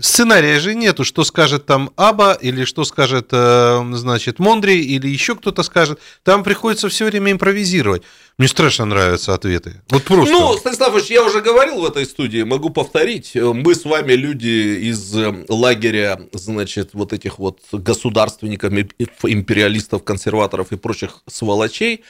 [0.00, 5.36] Сценария же нету, что скажет там Аба, или что скажет, э, значит, Мондри, или еще
[5.36, 6.00] кто-то скажет.
[6.24, 8.02] Там приходится все время импровизировать.
[8.36, 9.82] Мне страшно нравятся ответы.
[9.90, 10.32] Вот просто.
[10.32, 13.36] Ну, Станислав я уже говорил в этой студии, могу повторить.
[13.36, 18.88] Мы с вами люди из э, лагеря, значит, вот этих вот государственников, им-
[19.22, 22.02] империалистов, консерваторов и прочих сволочей,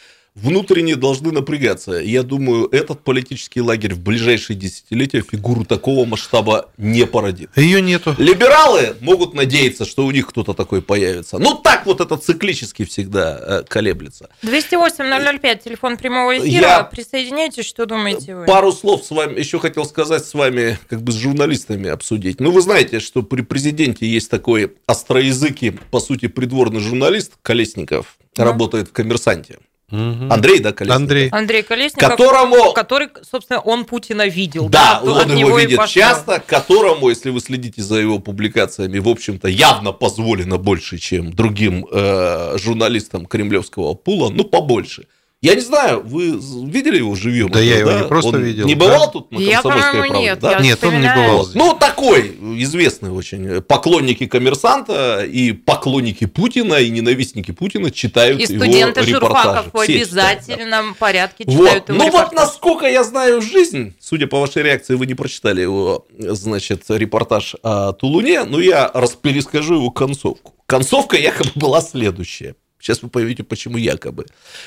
[0.49, 1.93] внутренне должны напрягаться.
[1.93, 7.57] Я думаю, этот политический лагерь в ближайшие десятилетия фигуру такого масштаба не породит.
[7.57, 8.15] Ее нету.
[8.19, 11.39] Либералы могут надеяться, что у них кто-то такой появится.
[11.39, 14.29] Ну, так вот это циклически всегда э, колеблется.
[14.43, 16.51] 208-005, телефон прямого эфира.
[16.69, 18.47] Я- Присоединяйтесь, что думаете вы?
[18.47, 22.41] Пару слов с вами еще хотел сказать с вами, как бы с журналистами обсудить.
[22.41, 28.45] Ну, вы знаете, что при президенте есть такой остроязыкий, по сути, придворный журналист Колесников, Да.
[28.45, 29.59] работает в «Коммерсанте».
[29.95, 30.33] Мгм.
[30.33, 31.03] Андрей, да, Колесников?
[31.03, 31.29] Андрей.
[31.31, 32.73] Андрей Колесников, Которому...
[32.73, 34.69] который, собственно, он Путина видел.
[34.69, 39.49] Да, то он его видит часто, которому, если вы следите за его публикациями, в общем-то,
[39.49, 45.07] явно позволено больше, чем другим э, журналистам кремлевского пула, ну, побольше.
[45.45, 47.49] Я не знаю, вы видели его живьем?
[47.51, 48.85] Да я его не просто Он видел, Не да.
[48.87, 50.39] бывал тут на Я, «Комсомольской правде», нет.
[50.41, 50.53] да?
[50.53, 51.37] Я Нет, он не бывал.
[51.39, 51.55] Вот.
[51.55, 52.29] Ну, такой
[52.63, 53.61] известный очень.
[53.61, 59.11] Поклонники коммерсанта и поклонники Путина и ненавистники Путина читают И его студенты репортажи.
[59.11, 60.29] журфаков в читают, да.
[60.31, 61.53] обязательном порядке Вот.
[61.67, 62.37] читают его Ну вот репортаж.
[62.39, 67.93] насколько я знаю жизнь, судя по вашей реакции, вы не прочитали его, значит, репортаж о
[67.93, 70.55] Тулуне, но я расперескажу его концовку.
[70.67, 72.55] Концовка якобы была следующая.
[72.85, 74.27] Сейчас вы поймете, почему якобы.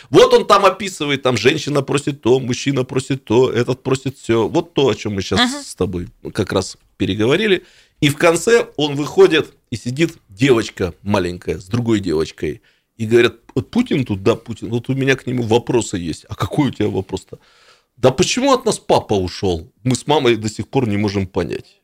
[0.09, 4.47] Вот он там описывает, там женщина просит то, мужчина просит то, этот просит все.
[4.47, 5.61] Вот то, о чем мы сейчас Ага.
[5.63, 7.63] с тобой как раз переговорили.
[8.01, 12.63] И в конце он выходит и сидит девочка маленькая с другой девочкой.
[12.97, 16.25] И говорят, вот Путин тут, да, Путин, вот у меня к нему вопросы есть.
[16.27, 17.37] А какой у тебя вопрос-то?
[17.97, 19.71] Да почему от нас папа ушел?
[19.83, 21.81] Мы с мамой до сих пор не можем понять.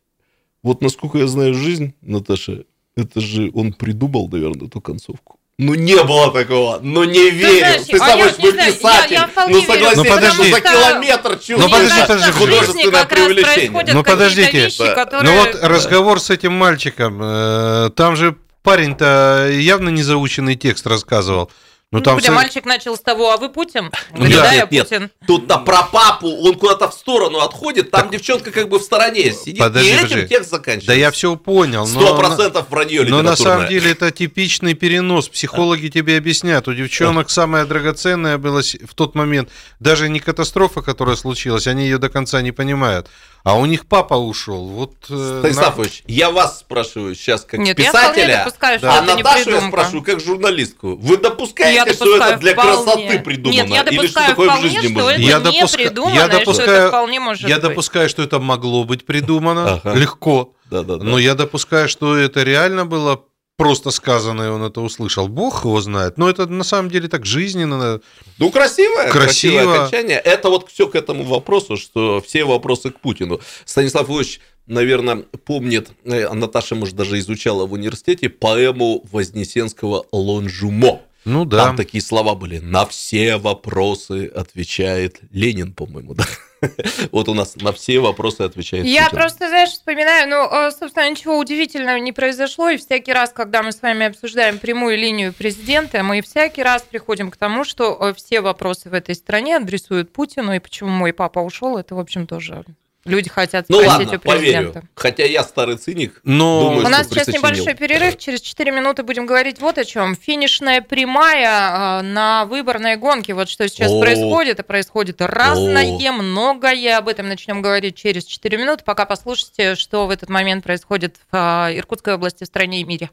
[0.63, 2.65] Вот насколько я знаю жизнь, Наташа,
[2.95, 5.32] это же он придумал, наверное, эту концовку.
[5.59, 6.79] Ну, не было такого.
[6.81, 7.59] Ну, не верю.
[7.59, 9.13] знаешь, Ты а сам я знаю, я- писатель.
[9.13, 10.51] я вполне ну, согласись, Ну, подожди.
[10.51, 11.71] за километр Ну, чувствуешь.
[11.71, 13.03] подожди, Мне подожди, жизни художественное
[13.45, 14.51] происходят Ну, подождите.
[14.51, 14.93] вещи, Да.
[14.95, 15.31] которые...
[15.31, 21.51] Ну вот разговор с этим мальчиком, э, там же парень-то явно не заученный текст рассказывал.
[21.93, 23.83] Ну, Ну, там где все- мальчик начал с того, а вы Путин?
[23.83, 24.89] Нет, Говорит, да, я нет, нет.
[24.89, 25.11] Путин.
[25.27, 29.59] Тут-то про папу, он куда-то в сторону отходит, там девчонка как бы в стороне сидит,
[29.59, 30.87] Подожди, и этим текст заканчивается.
[30.87, 31.85] Да я все понял.
[31.85, 35.29] Сто процентов вранье Но на самом деле это типичный перенос.
[35.29, 36.67] Психологи тебе объяснят.
[36.67, 41.99] У девчонок самое драгоценное было в тот момент даже не катастрофа, которая случилась, они ее
[41.99, 43.07] до конца не понимают.
[43.43, 44.67] А у них папа ушел.
[44.67, 49.01] Вот, э, Станислав на- я вас спрашиваю сейчас как Нет, я писателя, допускаю, что а
[49.01, 50.95] Наташу я спрашиваю как журналистку.
[50.95, 52.71] Вы допускаете, Я что допускаю это для вполне.
[52.85, 53.55] красоты придумано?
[53.61, 55.21] Нет, я Или что допускаю такое в вполне, жизни что это?
[55.21, 57.63] Я не допуска- придумано, я и что допускаю- это вполне может Я быть.
[57.63, 59.93] допускаю, что это могло быть придумано Ага.
[59.93, 60.53] легко.
[60.71, 63.21] Но я допускаю, что это реально было
[63.57, 65.27] просто сказано, и он это услышал.
[65.27, 66.17] Бог его знает.
[66.17, 68.01] Но это на самом деле так жизненно.
[68.37, 69.53] Ну, красивое, Красиво.
[69.57, 70.17] красивое окончание.
[70.19, 73.39] Это вот все к этому вопросу, что все вопросы к Путину.
[73.65, 81.01] Станислав Ильич, наверное, помнит, э, Наташа, может, даже изучала в университете поэму Вознесенского «Лонжумо».
[81.25, 81.65] Ну да.
[81.65, 82.59] Там такие слова были.
[82.59, 86.25] На все вопросы отвечает Ленин, по-моему, да.
[87.11, 89.17] Вот у нас на все вопросы отвечает Я Путин.
[89.17, 93.71] просто, знаешь, вспоминаю, ну, э, собственно, ничего удивительного не произошло, и всякий раз, когда мы
[93.71, 98.41] с вами обсуждаем прямую линию президента, мы всякий раз приходим к тому, что э, все
[98.41, 102.63] вопросы в этой стране адресуют Путину, и почему мой папа ушел, это, в общем, тоже
[103.05, 104.71] люди хотят Ну спросить ладно, у президента.
[104.73, 104.89] поверю.
[104.95, 106.19] Хотя я старый циник.
[106.23, 110.15] Но Думаю, У нас сейчас небольшой перерыв, через 4 минуты будем говорить вот о чем.
[110.15, 113.33] Финишная прямая э, на выборной гонке.
[113.33, 113.99] Вот что сейчас О.
[113.99, 116.97] происходит, и происходит разное, многое.
[116.97, 118.83] Об этом начнем говорить через 4 минуты.
[118.83, 121.35] Пока послушайте, что в этот момент происходит в
[121.69, 123.09] э, Иркутской области, в стране и мире.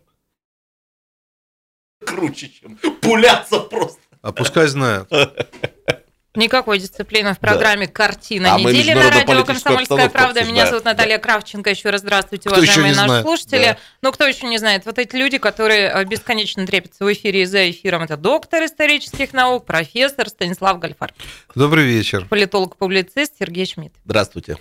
[2.04, 4.00] Круче, чем пуляться просто.
[4.22, 5.08] а пускай знают.
[6.36, 10.44] Никакой дисциплины в программе «Картина А недели» на радио «Комсомольская правда».
[10.44, 11.70] Меня зовут Наталья Кравченко.
[11.70, 13.24] Еще раз здравствуйте, Кто уважаемые наши знает?
[13.24, 13.64] слушатели.
[13.64, 13.78] Да.
[14.02, 14.86] Ну, кто еще не знает?
[14.86, 18.04] Вот эти люди, которые э, бесконечно трепятся в эфире и за эфиром.
[18.04, 21.12] Это доктор исторических наук, профессор Станислав Гальфар,
[21.56, 22.24] Добрый вечер.
[22.26, 23.94] политолог-публицист Сергей Шмидт.
[24.04, 24.56] Здравствуйте.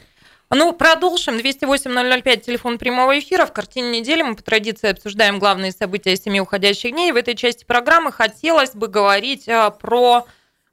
[0.50, 1.38] Ну, продолжим.
[1.38, 3.46] 208-005, телефон прямого эфира.
[3.46, 7.12] В картине недели мы по традиции обсуждаем главные события семи уходящих дней.
[7.12, 10.26] В этой части программы хотелось бы говорить а, про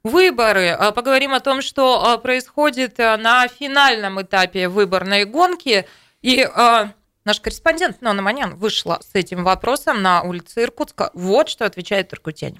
[0.09, 0.69] выборы.
[0.69, 5.85] А, Поговорим о том, что а, происходит а, на финальном этапе выборной гонки.
[6.21, 6.89] И а,
[7.25, 11.11] наш корреспондент Нона Манян вышла с этим вопросом на улице Иркутска.
[11.13, 12.59] Вот что отвечает иркутяне.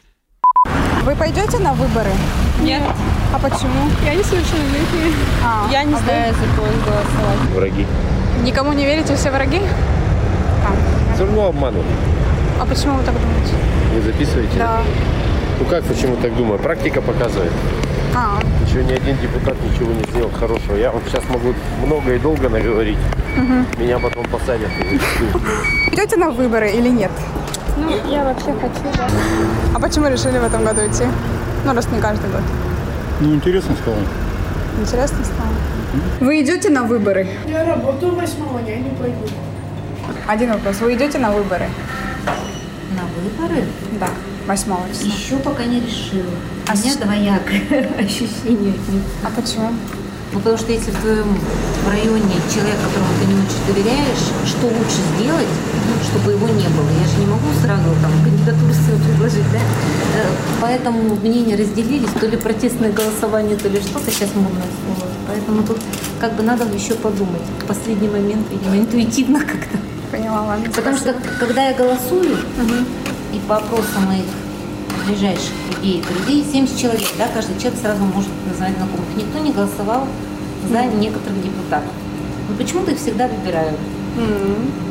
[1.04, 2.12] Вы пойдете на выборы?
[2.62, 2.82] Нет,
[3.34, 3.90] А почему?
[4.06, 5.14] я не совершеннолетняя.
[5.46, 7.40] А, Я не а вы знаю, за кого голосовать.
[7.54, 7.88] Враги.
[8.44, 9.62] Никому не верите, все враги?
[11.16, 11.86] Все равно обманут.
[12.60, 13.54] А почему вы так думаете?
[13.94, 14.58] Не записывайте?
[14.58, 14.82] Да.
[15.60, 16.60] Ну как, почему так думаю?
[16.60, 17.52] Практика показывает.
[18.16, 20.76] А, Еще ни один депутат ничего не сделал хорошего.
[20.76, 21.54] Я вам сейчас могу
[21.86, 22.98] много и долго наговорить.
[23.78, 24.70] Меня потом посадят.
[25.92, 27.12] идете на выборы или нет?
[27.78, 29.08] Ну, я вообще хочу, да.
[29.76, 31.04] А почему решили в этом году идти?
[31.66, 32.42] Ну, раз не каждый год.
[33.20, 33.98] Ну, интересно стало.
[34.80, 35.50] Интересно стало.
[36.20, 37.28] Вы идете на выборы?
[37.48, 39.28] Я работаю восьмого, я не пойду.
[40.28, 40.80] Один вопрос.
[40.82, 41.68] Вы идете на выборы?
[42.96, 43.64] На выборы?
[44.00, 44.08] Да,
[44.48, 45.14] восьмого числа.
[45.14, 46.32] Еще пока не решила.
[46.68, 49.04] А У меня с- двоякое ощущение от них.
[49.24, 49.70] А почему?
[50.34, 51.40] Ну, потому что если в твоем
[51.90, 55.48] районе человек, которому ты не очень доверяешь, что лучше сделать,
[56.12, 56.90] чтобы его не было?
[57.02, 59.60] Я же не могу сразу там кандидатуру свою предложить, да?
[59.60, 60.26] Э,
[60.62, 65.10] Поэтому мнения разделились, то ли протестное голосование, то ли что-то сейчас модное слово.
[65.28, 65.78] Поэтому тут
[66.20, 67.42] как бы надо еще подумать.
[67.64, 69.78] В последний момент, видимо, интуитивно как-то.
[70.12, 70.70] Поняла, ладно.
[70.76, 72.38] Потому что когда я голосую,
[73.38, 74.26] и по опросам моих
[75.06, 79.06] ближайших людей, друзей, 70 человек, да, каждый человек сразу может назвать знакомых.
[79.16, 80.08] Никто не голосовал
[80.70, 81.92] за некоторых депутатов.
[82.50, 83.78] Но почему-то их всегда выбирают.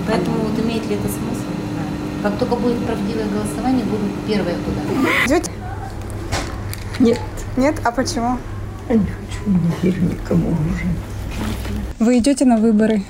[0.06, 1.48] Поэтому вот имеет ли это смысл?
[1.50, 1.88] Не знаю.
[2.22, 4.80] Как только будет правдивое голосование, будут первые куда.
[5.26, 5.50] Идете?
[7.00, 7.20] Нет.
[7.56, 7.74] Нет?
[7.84, 8.38] А почему?
[8.88, 10.86] Я не хочу, не верю никому уже.
[11.98, 13.02] Вы идете на выборы?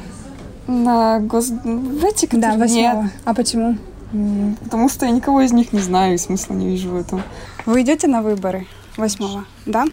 [0.67, 1.49] На гос...
[1.51, 3.03] В эти, Да, которые- восьмого.
[3.03, 3.13] Нет.
[3.25, 3.77] А почему?
[4.11, 7.23] Потому что я никого из них не знаю и смысла не вижу в этом.
[7.65, 8.67] Вы идете на выборы
[8.97, 9.45] восьмого?
[9.67, 9.85] Да?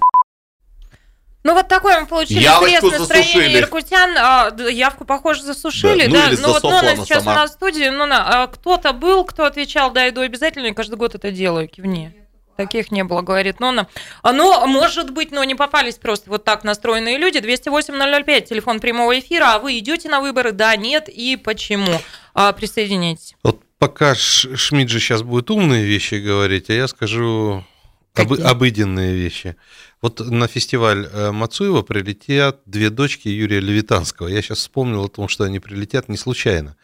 [1.46, 3.60] Ну, вот такой мы получили Явочку настроения засушили.
[3.60, 4.16] иркутян.
[4.18, 6.28] А, явку, похоже, засушили, Да, ну да.
[6.32, 7.34] или ну, вот Нона она сейчас сама.
[7.34, 7.90] у нас в студии.
[7.90, 12.14] Нона, а кто-то был, кто отвечал, да, иду обязательно, и каждый год это делаю, кивни.
[12.56, 13.88] Таких не было, говорит Нона.
[14.22, 17.40] А, Ну, может быть, но не попались просто вот так настроенные люди.
[17.40, 19.56] 208-005, телефон прямого эфира.
[19.56, 20.54] А вы идете на выборы?
[20.54, 21.92] Да, нет и почему?
[22.36, 23.36] А, присоединяйтесь.
[23.44, 27.66] Вот пока Шмидт же сейчас будет умные вещи говорить, а я скажу
[28.14, 28.42] Какие?
[28.42, 29.58] обыденные вещи.
[30.02, 34.30] Вот на фестиваль э, Мацуева прилетят две дочки Юрия Левитанского.
[34.30, 36.78] Я сейчас вспомнил о том, что они прилетят не случайно.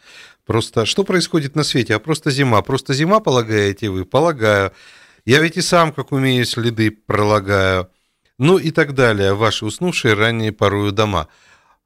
[0.44, 1.94] Просто что происходит на свете?
[1.94, 2.60] А просто зима.
[2.60, 4.04] Просто зима, полагаете вы?
[4.04, 4.72] Полагаю.
[5.24, 7.88] Я ведь и сам, как умею, следы пролагаю.
[8.36, 9.32] Ну и так далее.
[9.32, 11.28] Ваши уснувшие ранние порою дома.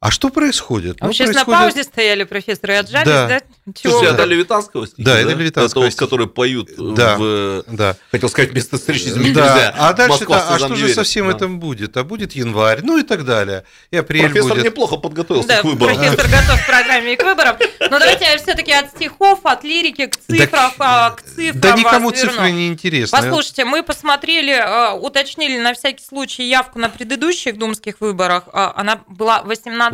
[0.05, 0.99] А что происходит?
[1.01, 3.27] А Ну, сейчас на происходит- паузе стояли, профессор, и отжались, Да.
[3.27, 3.40] да?
[3.75, 4.14] Чего Слушайте, вы?
[4.14, 6.05] это Левитанского стихи, Да, это Левитанского Это вот, стихи.
[6.05, 7.64] которые поют Да, в...
[7.69, 7.97] да.
[8.11, 9.75] Хотел сказать, вместо встречи с Да, нельзя.
[9.79, 10.95] а дальше Москва а что же верит.
[10.95, 11.37] со всем Да.
[11.38, 11.97] этим будет?
[11.97, 13.64] А будет январь, ну и так далее.
[13.90, 14.64] И апрель Профессор будет.
[14.67, 15.97] неплохо подготовился Да, к выборам.
[15.97, 17.57] профессор готов к программе и к выборам.
[17.81, 22.51] Но давайте все-таки от стихов, от лирики к цифрам, а, к цифрам Да никому цифры
[22.51, 23.17] не интересны.
[23.19, 28.45] Послушайте, мы посмотрели, э, уточнили на всякий случай явку на предыдущих думских выборах.
[28.53, 29.93] А, Она была 18,3.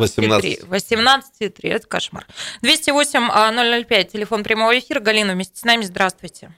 [0.69, 2.25] 18,3, это кошмар.
[2.63, 4.99] 208-005, телефон прямого эфира.
[4.99, 6.51] Галина вместе с нами, здравствуйте.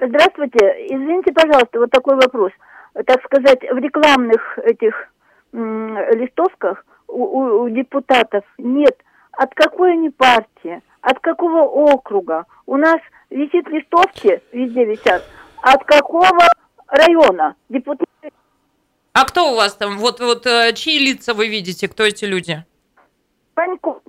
[0.00, 0.58] Здравствуйте.
[0.88, 2.52] Извините, пожалуйста, вот такой вопрос.
[3.06, 5.08] Так сказать, в рекламных этих
[5.52, 8.96] м, листовках у, у- у депутатов нет
[9.32, 12.44] от какой они партии, от какого округа.
[12.66, 15.24] У нас висит листовки, везде висят,
[15.62, 16.30] от какого
[16.88, 18.06] района депутаты.
[19.12, 19.98] А кто у вас там?
[19.98, 21.88] Вот, вот э, чьи лица вы видите?
[21.88, 22.64] Кто эти люди?
[23.56, 24.02] Панько.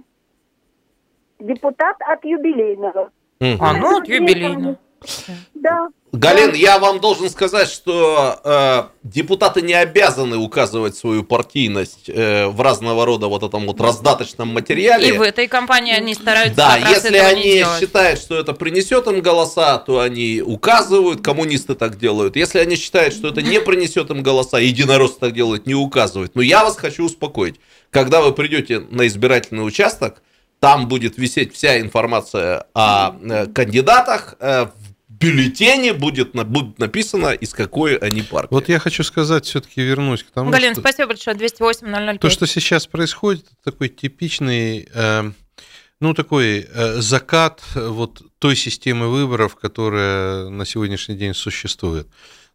[1.40, 3.12] Депутат от юбилейного.
[3.40, 4.78] А, ну, вот юбилейно.
[5.54, 5.90] Да.
[6.14, 12.62] Галин, я вам должен сказать, что э, депутаты не обязаны указывать свою партийность э, в
[12.62, 15.10] разного рода вот этом вот раздаточном материале.
[15.10, 19.78] И в этой компании они стараются Да, если они считают, что это принесет им голоса,
[19.80, 22.38] то они указывают, коммунисты так делают.
[22.38, 26.36] Если они считают, что это не принесет им голоса, единороссы так делают, не указывают.
[26.36, 27.60] Но я вас хочу успокоить.
[27.92, 30.22] Когда вы придете на избирательный участок,
[30.60, 37.54] там будет висеть вся информация о э, кандидатах, э, в бюллетене будет, будет написано, из
[37.54, 38.50] какой они партии.
[38.52, 40.82] Вот я хочу сказать, все-таки вернусь к тому, Галина, что...
[40.82, 41.36] спасибо большое.
[41.36, 42.20] 208-005.
[42.20, 45.32] То, что сейчас происходит, это такой типичный, э,
[46.00, 52.08] ну, такой э, закат вот той системы выборов, которая на сегодняшний день существует.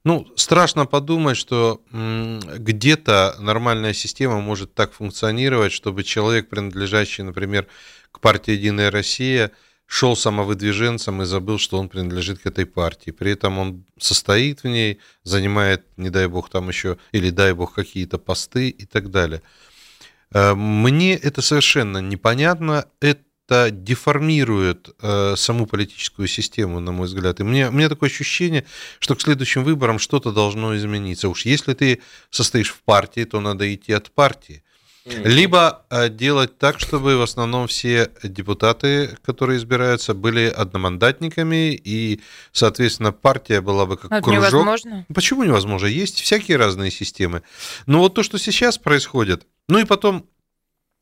[0.05, 7.69] Ну, страшно подумать, что где-то нормальная система может так функционировать, чтобы человек, принадлежащий, например,
[8.11, 9.53] к партии «Единая Россия»,
[9.87, 13.11] шел самовыдвиженцем и забыл, что он принадлежит к этой партии.
[13.11, 17.75] При этом он состоит в ней, занимает, не дай бог, там еще, или дай бог,
[17.75, 19.43] какие-то посты и так далее.
[20.33, 22.87] Э, Мне это совершенно непонятно.
[23.01, 23.21] Это
[23.70, 27.40] деформирует э, саму политическую систему, на мой взгляд.
[27.40, 28.64] И мне, у меня такое ощущение,
[28.98, 31.28] что к следующим выборам что-то должно измениться.
[31.28, 32.00] Уж если ты
[32.31, 34.62] состоишь в партии, то надо идти от партии.
[35.05, 42.20] Либо э, делать так, чтобы в основном все депутаты, которые избираются, были одномандатниками, и,
[42.52, 44.40] соответственно, партия была бы как это кружок.
[44.40, 45.07] невозможно.
[45.12, 45.87] Почему невозможно?
[45.87, 47.42] Есть всякие разные системы.
[47.87, 50.24] Но вот то, что сейчас происходит, ну и потом,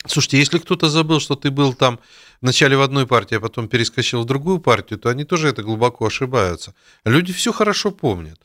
[0.07, 2.01] слушайте, если кто-то забыл, что ты был там
[2.41, 6.07] вначале в одной партии, а потом перескочил в другую партию, то они тоже это глубоко
[6.07, 6.75] ошибаются.
[7.05, 8.41] Люди все хорошо помнят.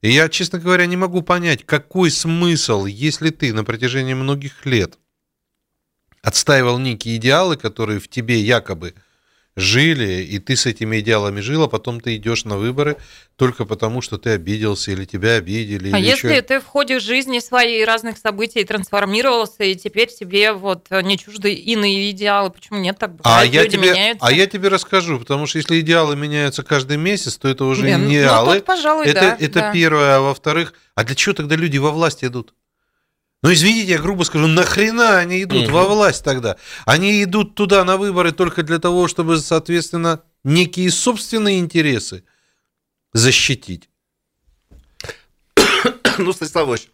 [0.00, 4.98] И я, честно говоря, не могу понять, какой смысл, если ты на протяжении многих лет
[6.22, 8.94] отстаивал некие идеалы, которые в тебе якобы
[9.60, 12.96] жили, и ты с этими идеалами жил, а потом ты идешь на выборы
[13.36, 15.92] только потому, что ты обиделся или тебя обидели.
[15.92, 20.52] А или если еще- ты в ходе жизни своей разных событий трансформировался, и теперь тебе
[20.52, 22.98] вот не чужды иные идеалы, почему нет?
[22.98, 24.26] Так А я, тебе, меняются.
[24.26, 27.96] а я тебе расскажу, потому что если идеалы меняются каждый месяц, то это уже не
[27.96, 28.56] ну, идеалы.
[28.56, 29.72] тут, пожалуй, это да, это да.
[29.72, 30.16] первое.
[30.16, 32.52] А во-вторых, а для чего тогда люди во власть идут?
[33.42, 35.72] Ну, извините, я грубо скажу, нахрена они идут Мгм.
[35.72, 36.56] во власть тогда?
[36.84, 42.24] Они идут туда на выборы только для того, чтобы, соответственно, некие собственные интересы
[43.12, 43.88] защитить.
[46.18, 46.88] Ну, Станислав Иванович,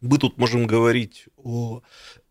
[0.00, 1.82] мы тут можем говорить о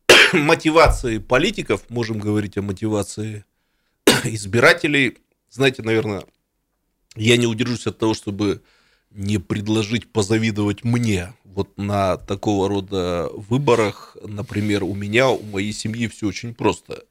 [0.33, 3.45] мотивации политиков, можем говорить о мотивации
[4.25, 5.19] избирателей.
[5.49, 6.25] Знаете, наверное,
[7.15, 8.61] я не удержусь от того, чтобы
[9.11, 11.33] не предложить позавидовать мне.
[11.43, 17.03] Вот на такого рода выборах, например, у меня, у моей семьи все очень просто.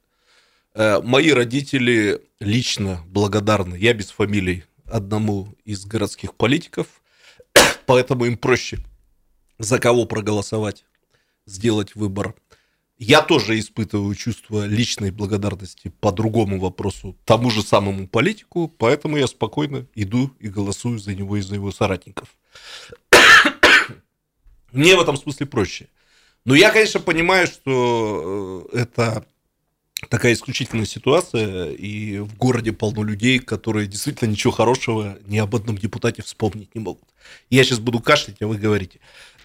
[0.73, 6.87] Э, мои родители лично благодарны, я без фамилий, одному из городских политиков,
[7.85, 8.79] поэтому им проще
[9.57, 10.85] за кого проголосовать,
[11.45, 12.33] сделать выбор.
[12.99, 19.25] Я тоже испытываю чувство личной благодарности по другому вопросу, тому же самому политику, поэтому я
[19.27, 22.27] спокойно иду и голосую за него и за его соратников.
[24.73, 25.87] Мне в этом смысле проще.
[26.43, 29.25] Но я, конечно, понимаю, что э, это
[30.09, 35.77] такая исключительная ситуация, и в городе полно людей, которые действительно ничего хорошего ни об одном
[35.77, 37.07] депутате вспомнить не могут.
[37.49, 38.99] Я сейчас буду кашлять, а вы говорите.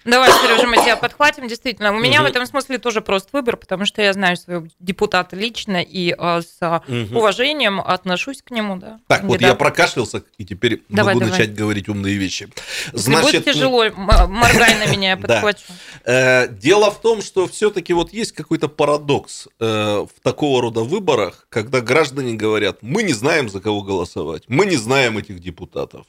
[0.05, 1.49] Давай, Сережа, мы тебя подхватим.
[1.49, 2.29] Действительно, у меня угу.
[2.29, 6.43] в этом смысле тоже прост выбор, потому что я знаю своего депутата лично и а,
[6.43, 7.19] с угу.
[7.19, 8.77] уважением отношусь к нему.
[8.77, 9.29] Да, так, кандидат.
[9.29, 11.39] вот я прокашлялся, и теперь давай, могу давай.
[11.39, 12.49] начать говорить умные вещи.
[12.93, 13.85] Значит, Если будет тяжело,
[14.29, 15.65] моргай на меня, я подхвачу.
[16.05, 21.47] Э, дело в том, что все-таки вот есть какой-то парадокс э, в такого рода выборах,
[21.49, 26.07] когда граждане говорят, мы не знаем, за кого голосовать, мы не знаем этих депутатов.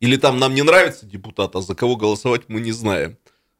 [0.00, 3.16] Или там нам не нравится депутат, а за кого голосовать мы не знаем.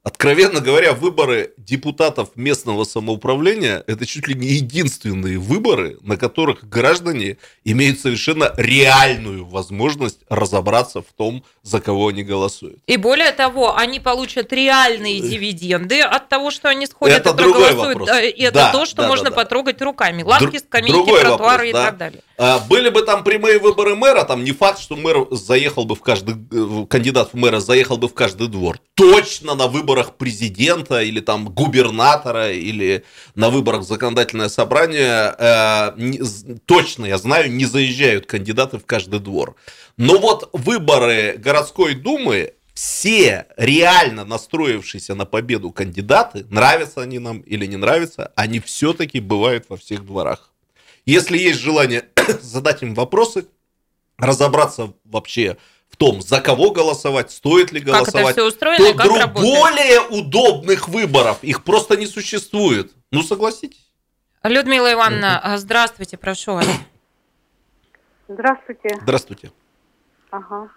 [0.08, 7.36] Откровенно говоря, выборы депутатов местного самоуправления– это чуть ли не единственные выборы, на которых граждане
[7.64, 12.78] имеют совершенно реальную возможность разобраться в том, за кого они голосуют.
[12.86, 17.98] И более того, они получат реальные дивиденды от того, что они сходят это и проголосуют.
[17.98, 18.08] Вопрос.
[18.34, 20.22] И это да, то, что да, можно да, потрогать руками.
[20.22, 21.84] Лавки, скамейки, другой тротуары вопрос, и да.
[21.84, 22.22] так далее.
[22.40, 26.00] А, были бы там прямые выборы мэра, там не факт, что мэр заехал бы в
[26.02, 28.78] каждый, э, кандидат в мэра заехал бы в каждый двор.
[28.94, 33.02] Точно на выборах президента или там губернатора или
[33.34, 35.90] на выборах законодательное собрание, э,
[36.64, 39.56] точно, я знаю, не заезжают кандидаты в каждый двор.
[39.96, 47.66] Но вот выборы городской думы, все реально настроившиеся на победу кандидаты, нравятся они нам или
[47.66, 50.47] не нравятся, они все-таки бывают во всех дворах.
[51.08, 52.04] Если есть желание
[52.42, 53.46] задать им вопросы,
[54.18, 55.56] разобраться вообще
[55.88, 59.32] в том, за кого голосовать, стоит ли голосовать, как это все устроено, то как друг,
[59.32, 62.92] более удобных выборов их просто не существует.
[63.10, 63.90] Ну, согласитесь.
[64.42, 66.68] Людмила Ивановна, а, здравствуйте, прошу вас.
[68.28, 68.98] Здравствуйте.
[69.00, 69.50] Здравствуйте.
[70.30, 70.68] Ага.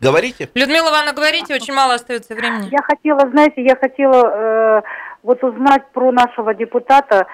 [0.00, 0.48] Говорите.
[0.54, 2.70] Людмила Ивановна, говорите, очень мало остается времени.
[2.72, 4.82] Я хотела, знаете, я хотела э,
[5.22, 7.26] вот узнать про нашего депутата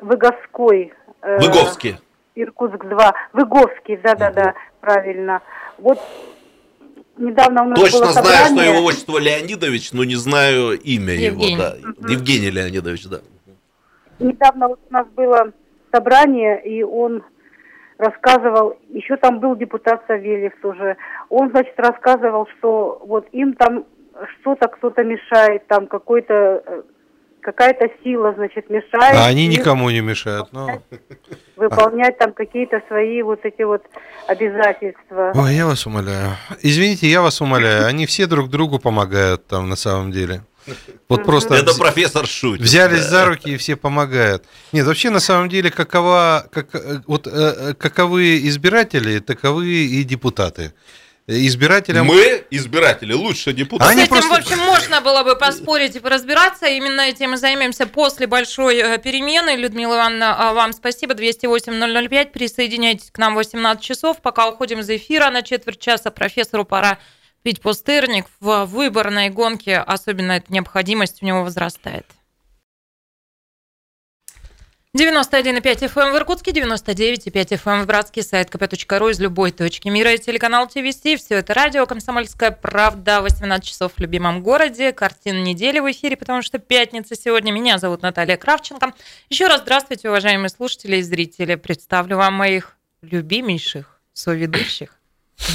[0.00, 0.92] Выговской.
[1.24, 1.96] Э, Выговский.
[2.34, 3.12] Иркутск-2.
[3.32, 5.40] Выговский, да-да-да, правильно.
[5.78, 5.98] Вот
[7.16, 8.64] недавно у нас Точно было знаю, собрание...
[8.64, 11.52] что его отчество Леонидович, но не знаю имя Евгений.
[11.52, 11.62] его.
[11.62, 11.76] Да.
[11.98, 12.08] Угу.
[12.08, 13.20] Евгений Леонидович, да.
[14.18, 15.52] Недавно вот у нас было
[15.92, 17.22] собрание, и он
[17.96, 20.96] рассказывал, еще там был депутат Савельев тоже,
[21.30, 23.84] он, значит, рассказывал, что вот им там
[24.40, 26.82] что-то кто-то мешает, там какой-то э,
[27.44, 29.16] какая-то сила, значит, мешает.
[29.16, 30.48] А они никому не мешают.
[30.52, 30.82] Но...
[31.56, 33.82] Выполнять там какие-то свои вот эти вот
[34.26, 35.32] обязательства.
[35.34, 36.32] Ой, я вас умоляю.
[36.62, 37.86] Извините, я вас умоляю.
[37.86, 40.42] Они все друг другу помогают там на самом деле.
[41.08, 42.64] Вот просто это профессор шутит.
[42.64, 44.44] Взялись за руки и все помогают.
[44.72, 50.02] Нет, вообще на самом деле какова, как, э, вот, э, э, каковы избиратели, таковы и
[50.04, 50.72] депутаты
[51.26, 52.06] избирателям...
[52.06, 53.94] Мы, избиратели, лучше депутаты.
[53.94, 54.28] С этим, просто...
[54.28, 56.66] в общем, можно было бы поспорить и поразбираться.
[56.66, 59.56] Именно этим мы займемся после большой э, перемены.
[59.56, 61.14] Людмила Ивановна, а, вам спасибо.
[61.14, 62.30] 208-005.
[62.30, 64.20] Присоединяйтесь к нам в 18 часов.
[64.20, 66.98] Пока уходим за эфира на четверть часа, профессору пора
[67.42, 68.26] пить пустырник.
[68.40, 72.06] В выборной гонке особенно эта необходимость у него возрастает.
[74.96, 79.88] 91,5 FM эм в Иркутске, 99,5 FM эм в Братске, сайт kp.ru из любой точки
[79.88, 81.00] мира и телеканал ТВС.
[81.00, 83.20] Все это радио «Комсомольская правда».
[83.20, 84.92] 18 часов в любимом городе.
[84.92, 87.50] Картина недели в эфире, потому что пятница сегодня.
[87.50, 88.94] Меня зовут Наталья Кравченко.
[89.30, 91.56] Еще раз здравствуйте, уважаемые слушатели и зрители.
[91.56, 95.00] Представлю вам моих любимейших соведущих.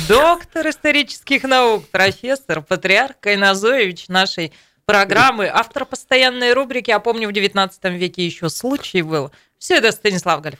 [0.09, 4.51] Доктор исторических наук, профессор, патриарх Кайназоевич нашей
[4.89, 9.31] программы, автор постоянной рубрики, а помню, в 19 веке еще случай был.
[9.59, 10.57] Все это Станислав Гальф.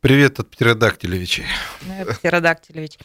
[0.00, 1.42] Привет от Птеродактилевича.
[1.82, 2.98] Ну, Птеродактилевич.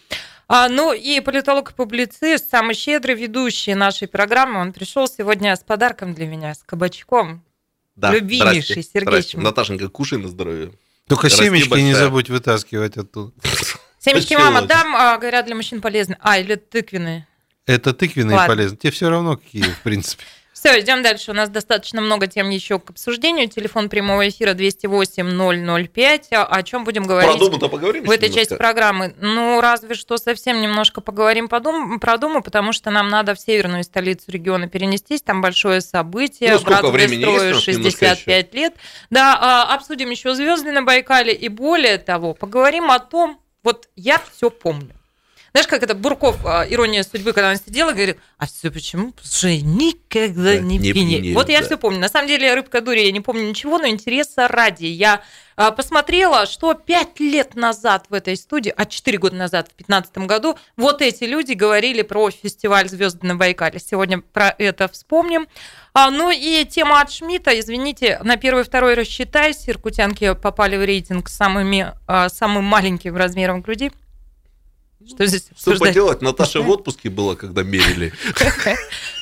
[0.47, 5.59] А, ну и политолог и публицист, самый щедрый ведущий нашей программы, он пришел сегодня с
[5.59, 7.43] подарком для меня, с кабачком.
[7.95, 10.71] Да, Любимейший Сергей Наташенька, кушай на здоровье.
[11.07, 11.87] Только Расти семечки большая.
[11.87, 13.31] не забудь вытаскивать оттуда.
[13.99, 16.17] Семечки мама дам, а, говорят, для мужчин полезны.
[16.21, 17.27] А, или тыквенные.
[17.65, 18.55] Это тыквенные Ладно.
[18.55, 18.77] полезны.
[18.77, 20.23] Тебе все равно какие, в принципе.
[20.53, 21.31] Все, идем дальше.
[21.31, 23.47] У нас достаточно много тем еще к обсуждению.
[23.47, 26.23] Телефон прямого эфира 208-005.
[26.31, 27.31] А О чем будем говорить?
[27.31, 28.39] Про Думу-то поговорим В этой немножко?
[28.41, 29.15] части программы.
[29.21, 33.39] Ну, разве что совсем немножко поговорим по Дум- про Думу, потому что нам надо в
[33.39, 35.21] северную столицу региона перенестись.
[35.21, 36.49] Там большое событие.
[36.51, 36.81] Ну, нас?
[37.51, 38.73] Немножко 65 лет.
[39.09, 41.33] Да, а, обсудим еще звезды на Байкале.
[41.33, 44.93] И более того, поговорим о том, вот я все помню.
[45.51, 49.11] Знаешь, как это Бурков, а, ирония судьбы, когда он сидел и говорил, а все почему?
[49.11, 51.21] Потому что я никогда Да, не, не пьянею».
[51.21, 51.65] пьянею, Вот я да.
[51.65, 51.99] все помню.
[51.99, 54.85] На самом деле, рыбка дури, я не помню ничего, но интереса ради.
[54.85, 55.21] Я
[55.55, 60.17] а, посмотрела, что пять лет назад в этой студии, а четыре года назад, в 2015
[60.19, 63.79] году, вот эти люди говорили про фестиваль «Звезды на Байкале».
[63.79, 65.47] Сегодня про это вспомним.
[65.93, 71.27] А, ну и тема от Шмидта, извините, на первый второй рассчитай, иркутянки попали в рейтинг
[71.27, 73.91] с самыми, а, самым маленьким размером груди.
[75.07, 75.89] Что здесь Что обсуждать?
[75.89, 76.21] поделать?
[76.21, 78.11] Наташа в отпуске была, когда мерили.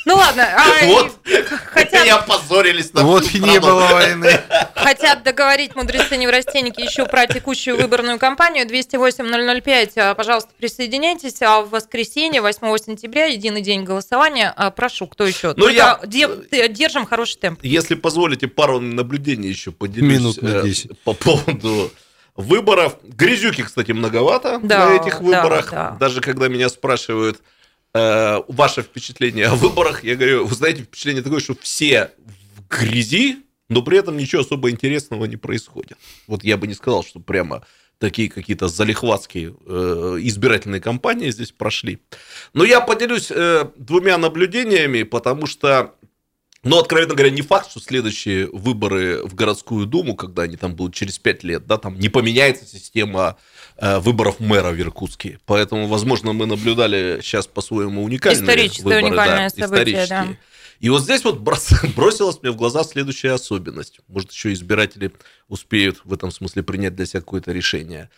[0.06, 1.12] Ну ладно, а, Вот.
[1.28, 4.28] И опозорились на Вот и не было войны.
[4.76, 8.66] хотят договорить мудрецы-неврастенники еще про текущую выборную кампанию.
[8.66, 11.42] 208-005, а, пожалуйста, присоединяйтесь.
[11.44, 14.52] А в воскресенье, 8 сентября, единый день голосования.
[14.56, 15.50] А, Прошу, кто еще?
[15.50, 17.60] Ну, Только я- держим хороший темп.
[17.64, 20.98] Если позволите, пару наблюдений еще поделюсь Минут на э, 10.
[21.00, 21.92] по поводу
[22.38, 22.96] выборов.
[23.04, 25.72] Грязюки, кстати, многовато Да, на этих да, выборах.
[25.72, 25.98] да.
[26.00, 27.42] Даже когда меня спрашивают
[27.94, 32.12] э, ваше впечатление о выборах, я говорю, вы знаете, впечатление такое, что все
[32.56, 35.98] в грязи, но при этом ничего особо интересного не происходит.
[36.28, 37.66] Вот я бы не сказал, что прямо
[38.00, 42.00] такие какие-то залихватские э, избирательные кампании здесь прошли.
[42.54, 45.96] Но я поделюсь э, двумя наблюдениями, потому что
[46.68, 50.94] ну, откровенно говоря, не факт, что следующие выборы в городскую думу, когда они там будут
[50.94, 53.38] через пять лет, да, там не поменяется система
[53.78, 55.40] э, выборов мэра в Иркутске.
[55.46, 60.28] Поэтому, возможно, мы наблюдали сейчас по-своему уникальные Историческое выборы, уникальное да, событие, да.
[60.80, 64.00] И вот здесь вот брос- бросилась мне в глаза следующая особенность.
[64.08, 65.12] Может, еще избиратели
[65.48, 68.10] успеют в этом смысле принять для себя какое-то решение.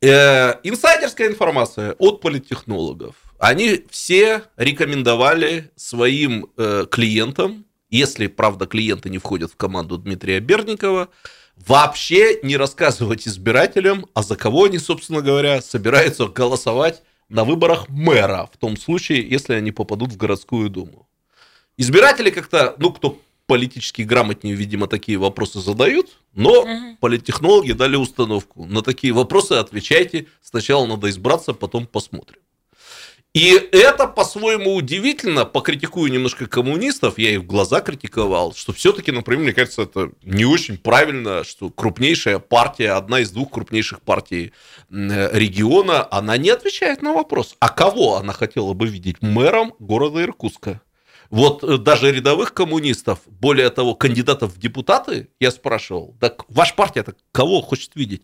[0.00, 3.14] Э, инсайдерская информация от политтехнологов.
[3.38, 11.08] Они все рекомендовали своим э, клиентам, если, правда, клиенты не входят в команду Дмитрия Берникова,
[11.56, 18.48] вообще не рассказывать избирателям, а за кого они, собственно говоря, собираются голосовать на выборах мэра,
[18.52, 21.08] в том случае, если они попадут в городскую думу.
[21.76, 26.66] Избиратели как-то, ну, кто политически грамотнее, видимо, такие вопросы задают, но
[27.00, 28.64] политтехнологи дали установку.
[28.66, 30.26] На такие вопросы отвечайте.
[30.40, 32.38] Сначала надо избраться, потом посмотрим.
[33.32, 35.44] И это по-своему удивительно.
[35.44, 40.44] Покритикую немножко коммунистов, я их в глаза критиковал, что все-таки, например, мне кажется, это не
[40.44, 44.52] очень правильно, что крупнейшая партия, одна из двух крупнейших партий
[44.90, 50.20] э, региона, она не отвечает на вопрос, а кого она хотела бы видеть мэром города
[50.20, 50.80] Иркутска.
[51.30, 57.14] Вот э, даже рядовых коммунистов, более того, кандидатов в депутаты, я спрашивал, так ваша партия-то
[57.30, 58.22] кого хочет видеть?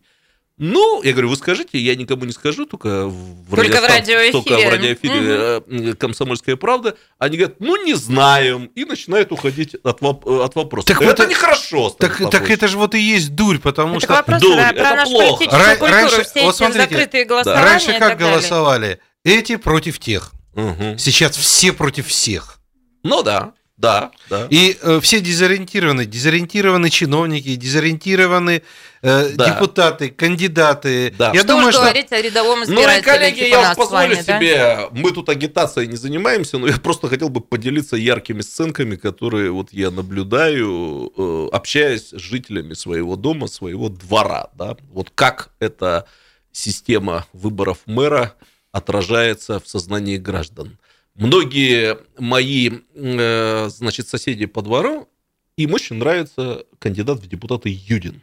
[0.59, 4.31] Ну, я говорю, вы скажите, я никому не скажу, только в, Только в радиоэфире.
[4.31, 6.95] Только в радиоэфире э, «Комсомольская правда».
[7.19, 10.87] Они говорят, ну, не знаем, и начинают уходить от, воп- э, от вопроса.
[10.87, 11.91] Так это вот, нехорошо.
[11.91, 14.13] Так, так это же вот и есть дурь, потому Это что...
[14.13, 15.25] вопрос Дурь, про, это про нашу плохо.
[15.37, 17.29] политическую Ра- культуру, раньше- все вот эти смотрите, закрытые да.
[17.29, 18.99] голосования Раньше и как голосовали?
[19.23, 20.31] Эти против тех.
[20.55, 20.97] Мгм.
[20.97, 22.57] Сейчас все против всех.
[23.03, 24.47] Ну да, да, да.
[24.49, 26.05] И э, все дезориентированы.
[26.05, 28.63] Дезориентированы чиновники, дезориентированы
[29.03, 29.45] э, Да.
[29.45, 31.13] депутаты, кандидаты.
[31.15, 31.31] Да.
[31.31, 31.81] Я Что думаю, что...
[31.81, 34.23] говорить о рядовом Ну и, избирателе, коллеги, типа я с вами, позволю да?
[34.23, 39.51] себе, мы тут агитацией не занимаемся, но я просто хотел бы поделиться яркими сценками, которые
[39.51, 46.07] вот я наблюдаю, э, общаясь с жителями своего дома, своего двора, да, вот как эта
[46.51, 48.33] система выборов мэра
[48.71, 50.79] отражается в сознании граждан.
[51.17, 55.09] Многие мои, э, значит, соседи по двору,
[55.57, 58.21] им очень нравится кандидат в депутаты Юдин.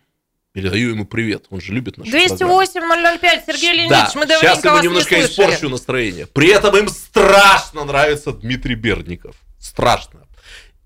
[0.53, 2.27] Передаю ему привет, он же любит программы.
[2.27, 5.47] 208-005, Сергей Леонидович, Да, мы сейчас давненько ему вас немножко не слышали.
[5.47, 6.27] испорчу настроение.
[6.29, 9.35] При этом им страшно нравится Дмитрий Берников.
[9.59, 10.21] Страшно.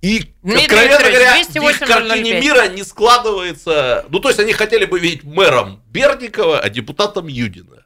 [0.00, 2.42] И, Дмитрий откровенно говоря, 208 в их картине 005.
[2.42, 4.06] мира не складывается...
[4.09, 7.84] Ну, то есть они хотели бы видеть мэром Берникова, а депутатом Юдина.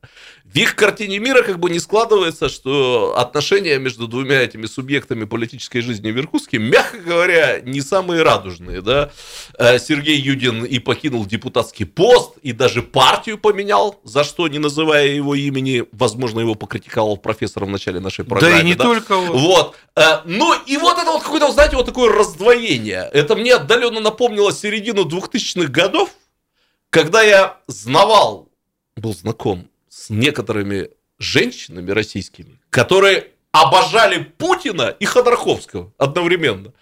[0.53, 5.81] В их картине мира как бы не складывается, что отношения между двумя этими субъектами политической
[5.81, 8.83] жизни в Иркутске, мягко говоря, не самые радужные.
[8.83, 9.11] Да?
[9.59, 15.07] Э, Сергей Юдин и покинул депутатский пост, и даже партию поменял, за что, не называя
[15.07, 18.57] его имени, возможно, его покритиковал профессор в начале нашей программы.
[18.57, 19.31] Да и не только он.
[19.31, 19.75] Вот.
[19.97, 23.09] Э, Ну, и вот это вот какое-то, знаете, вот такое раздвоение.
[23.15, 26.11] Это мне отдаленно напомнило середину 2000-х годов,
[26.91, 28.51] когда я знавал,
[28.97, 29.72] был знаком
[30.03, 36.73] с некоторыми женщинами российскими, которые обожали Путина и Ходорковского одновременно.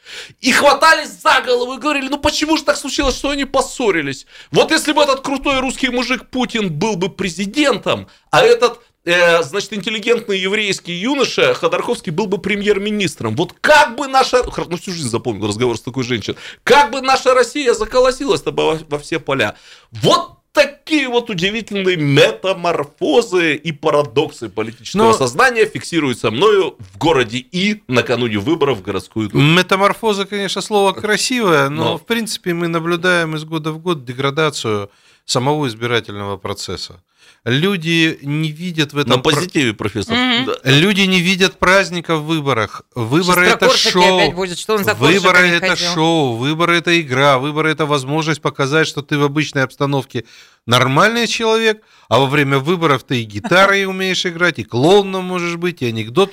[0.40, 4.26] И хватались за голову и говорили, ну почему же так случилось, что они поссорились?
[4.52, 9.72] Вот если бы этот крутой русский мужик Путин был бы президентом, а этот э, значит,
[9.74, 13.36] интеллигентный еврейский юноша Ходорковский был бы премьер-министром.
[13.36, 14.44] Вот как бы наша...
[14.44, 16.38] Ну, всю жизнь запомнил разговор с такой женщиной.
[16.62, 19.56] Как бы наша Россия заколосилась-то во, во все поля.
[19.90, 27.82] Вот такие вот удивительные метаморфозы и парадоксы политического Но- сознания фиксируются мною в городе И
[27.88, 29.42] накануне выборов в городскую думу.
[29.42, 31.98] Метаморфоза, конечно, слово красивое, но, Но.
[31.98, 34.90] в принципе мы наблюдаем из года в год деградацию
[35.24, 37.02] самого избирательного процесса.
[37.44, 39.16] Люди не видят в этом...
[39.16, 40.14] На позитиве, профессор.
[40.14, 40.56] Да.
[40.64, 42.82] Люди не видят праздника в выборах.
[42.94, 44.18] Выборы это шоу.
[44.18, 45.94] опять будет, что он за Выборы это ходил.
[45.94, 50.26] шоу, выборы это игра, выборы это возможность показать, что ты в обычной обстановке
[50.66, 55.80] нормальный человек, а во время выборов ты и гитарой умеешь играть, и клоуном можешь быть,
[55.80, 56.32] и анекдот.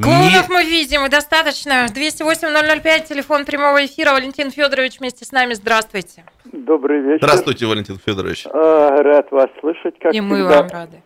[0.00, 1.86] Клоунов Не- мы видим, и достаточно.
[1.94, 4.12] 208-005, телефон прямого эфира.
[4.12, 5.52] Валентин Федорович вместе с нами.
[5.52, 6.24] Здравствуйте.
[6.50, 7.18] Добрый вечер.
[7.26, 8.46] Здравствуйте, Валентин Федорович.
[8.50, 10.60] А, Рад вас слышать, как И мы всегда.
[10.62, 11.02] вам рады.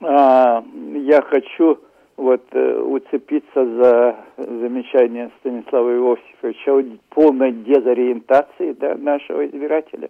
[0.00, 0.64] А,
[0.94, 1.78] Я хочу
[2.16, 10.08] вот э, уцепиться за замечание Станислава Иосифовича о полной дезориентации да, нашего избирателя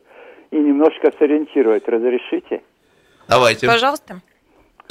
[0.53, 1.89] и немножко сориентировать.
[1.89, 2.63] Разрешите?
[3.29, 3.67] Давайте.
[3.67, 4.21] Пожалуйста.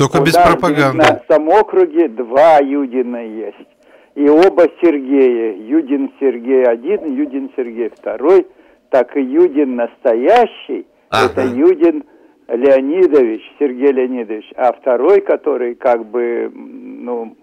[0.01, 1.03] Только без пропаганды.
[1.03, 3.67] 19 округе два Юдина есть.
[4.15, 5.55] И оба Сергея.
[5.55, 8.47] Юдин Сергей один, Юдин Сергей второй.
[8.89, 11.31] Так и Юдин настоящий, Ага.
[11.31, 12.03] это Юдин
[12.49, 14.51] Леонидович, Сергей Леонидович.
[14.57, 17.37] А второй, который как бы, ну,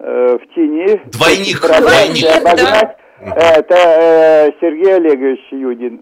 [0.00, 0.98] э, в тени...
[1.12, 1.60] Двойник.
[1.60, 6.00] Двойник, обогнать, Это э, Сергей Олегович Юдин.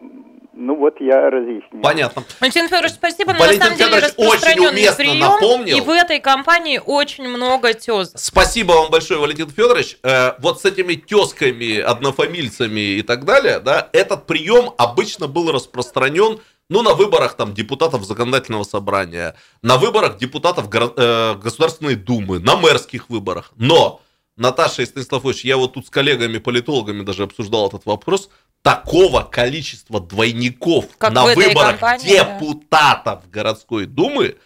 [0.63, 1.81] Ну вот я разъяснил.
[1.81, 2.23] Понятно.
[2.39, 3.33] Валентин Федорович, спасибо.
[3.33, 5.19] Но на Валентин самом деле Федорович очень распространенный уместно прием.
[5.19, 5.77] напомнил.
[5.79, 8.13] И в этой компании очень много тез.
[8.15, 9.97] Спасибо вам большое, Валентин Федорович.
[10.03, 16.41] Э, вот с этими тесками, однофамильцами и так далее, да, этот прием обычно был распространен
[16.69, 23.09] ну, на выборах там депутатов законодательного собрания, на выборах депутатов э, Государственной Думы, на мэрских
[23.09, 23.53] выборах.
[23.57, 24.03] Но,
[24.37, 28.29] Наташа и Станислав Ильич, я вот тут с коллегами-политологами даже обсуждал этот вопрос,
[28.63, 32.39] такого количества двойников Как на выборах компании, да.
[32.39, 34.37] депутатов городской думы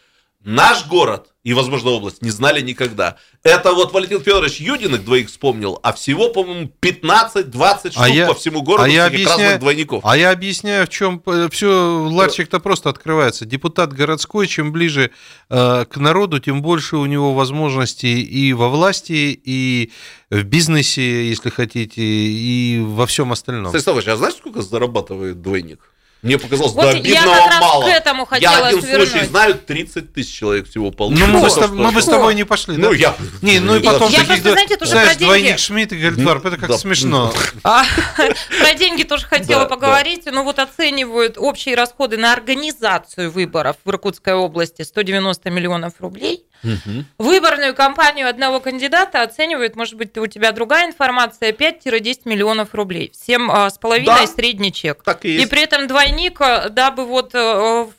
[0.45, 3.17] наш город и, возможно, область не знали никогда.
[3.43, 8.27] Это вот Валентин Федорович Юдин их двоих вспомнил, а всего, по-моему, 15-20 штук А я-
[8.27, 10.05] по всему городу а я объясняю- разных двойников.
[10.07, 13.45] А я объясняю, в чем все, ларчик-то просто открывается.
[13.45, 15.11] Депутат городской, чем ближе
[15.51, 19.93] э, к народу, тем больше у него возможностей и во власти, и
[20.31, 23.69] в бизнесе, если хотите, и во всем остальном.
[23.71, 25.94] Станислав а знаешь, сколько зарабатывает двойник?
[26.25, 27.85] Мне показалось, Вот до я обидного как раз мало.
[27.85, 29.09] к этому я хотела один свернуть.
[29.11, 31.27] случай знаю, 30 тысяч человек всего Ну, получил.
[31.27, 32.83] мы, бы с, мы бы с тобой не пошли, да?
[32.89, 33.15] Ну, я...
[33.43, 35.25] Не, ну и потом Я просто, знаете, тоже знаешь, про деньги.
[35.29, 36.79] двойник Шмидт и Гольдварп, это как Да.
[36.79, 37.33] смешно.
[37.63, 37.85] А,
[38.61, 40.23] Про деньги тоже хотела поговорить.
[40.27, 46.44] Ну вот оценивают общие расходы на организацию выборов в Иркутской области 190 миллионов рублей.
[46.63, 47.07] Мгм.
[47.19, 53.11] Выборную кампанию одного кандидата оценивают, может быть, у тебя другая информация, 5-10 миллионов рублей.
[53.13, 54.27] Всем а, с половиной Да.
[54.27, 55.03] средний чек.
[55.03, 55.51] Так и И есть.
[55.51, 57.39] при этом двойник, а, дабы вот э,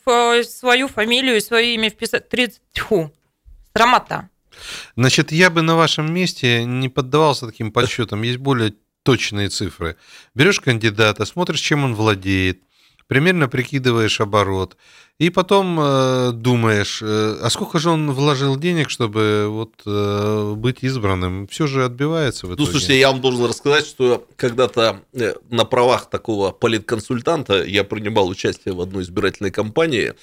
[0.06, 2.28] в э, свою фамилию и свое имя вписать...
[2.30, 2.62] 30...
[2.74, 3.12] Тьфу,
[3.76, 4.30] срамота.
[4.95, 8.22] Значит, я бы на вашем месте не поддавался таким подсчетам.
[8.24, 9.97] Есть более точные цифры.
[10.34, 12.62] Берешь кандидата, смотришь, чем он владеет,
[13.08, 14.78] примерно прикидываешь оборот,
[15.18, 20.80] и потом э, думаешь, э, а сколько же он вложил денег, чтобы вот э, быть
[20.82, 21.47] избранным?
[21.47, 22.63] Все же отбивается в итоге.
[22.63, 28.28] Ну, слушайте, я вам должен рассказать, что когда-то э, на правах такого политконсультанта я принимал
[28.28, 30.16] участие в одной избирательной кампании,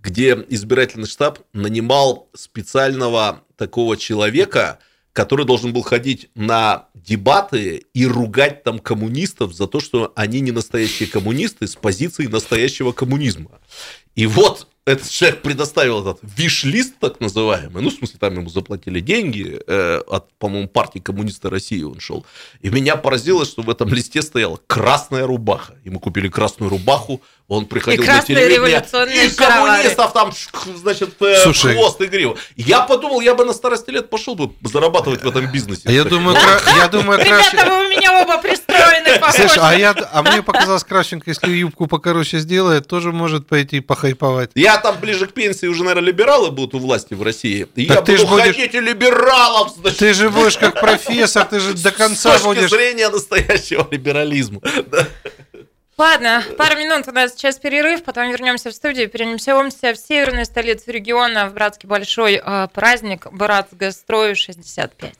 [0.00, 4.78] где избирательный штаб нанимал специального такого человека,
[5.16, 10.50] который должен был ходить на дебаты и ругать там коммунистов за то, что они не
[10.50, 13.52] настоящие коммунисты с позиции настоящего коммунизма.
[14.14, 19.00] И вот этот человек предоставил этот виш-лист, так называемый, ну, в смысле, там ему заплатили
[19.00, 22.24] деньги, э, от, по-моему, партии коммуниста России он шел.
[22.60, 25.74] И меня поразило, что в этом листе стояла красная рубаха.
[25.84, 30.32] Ему купили красную рубаху, он приходил И на телевидение, и коммунистов там,
[30.76, 31.74] значит, э, Слушай.
[31.74, 32.36] хвост и гриву.
[32.54, 35.82] Я подумал, я бы на старости лет пошел бы зарабатывать в этом бизнесе.
[35.86, 36.36] А я думаю,
[36.76, 39.60] я думаю, Ребята, вы у меня оба пристроены, Слышь, похоже.
[39.60, 44.50] а, я, а мне показалось, Кравченко, если юбку покороче сделает, тоже может пойти похайповать.
[44.54, 47.66] Я там ближе к пенсии уже, наверное, либералы будут у власти в России.
[47.76, 51.44] И Так я ты буду будешь- хотеть и либералов, значит, Ты же будешь как профессор,
[51.46, 52.70] ты же до с конца точки будешь...
[52.70, 54.60] зрения настоящего либерализма.
[55.98, 60.90] Ладно, пару минут у нас сейчас перерыв, потом вернемся в студию, перенесемся в северную столицу
[60.90, 65.14] региона, в Братский большой э, праздник Братсгастрою 65.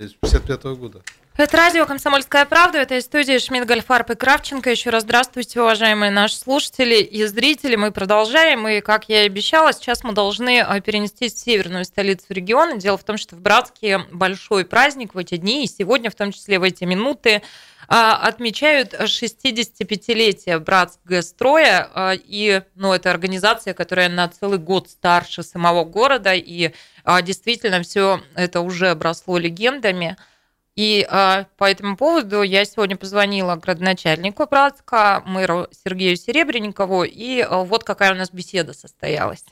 [0.00, 1.02] С 55 года.
[1.38, 4.70] Это радио «Комсомольская правда», это из студии Шмидт, Гольфарб и Кравченко.
[4.70, 7.76] Еще раз здравствуйте, уважаемые наши слушатели и зрители.
[7.76, 12.24] Мы продолжаем, и, как я и обещала, сейчас мы должны а, перенестись в северную столицу
[12.30, 12.76] региона.
[12.76, 16.32] Дело в том, что в Братске большой праздник в эти дни, и сегодня, в том
[16.32, 17.42] числе в эти минуты,
[17.86, 25.84] а, отмечают 65-летие Братск-Гастроя, а, и ну, это организация, которая на целый год старше самого
[25.84, 26.72] города, и
[27.22, 30.16] действительно все это уже обросло легендами.
[30.78, 37.64] И э, по этому поводу я сегодня позвонила градоначальнику Братска, мэру Сергею Серебренникову, и э,
[37.64, 39.44] вот какая у нас беседа состоялась.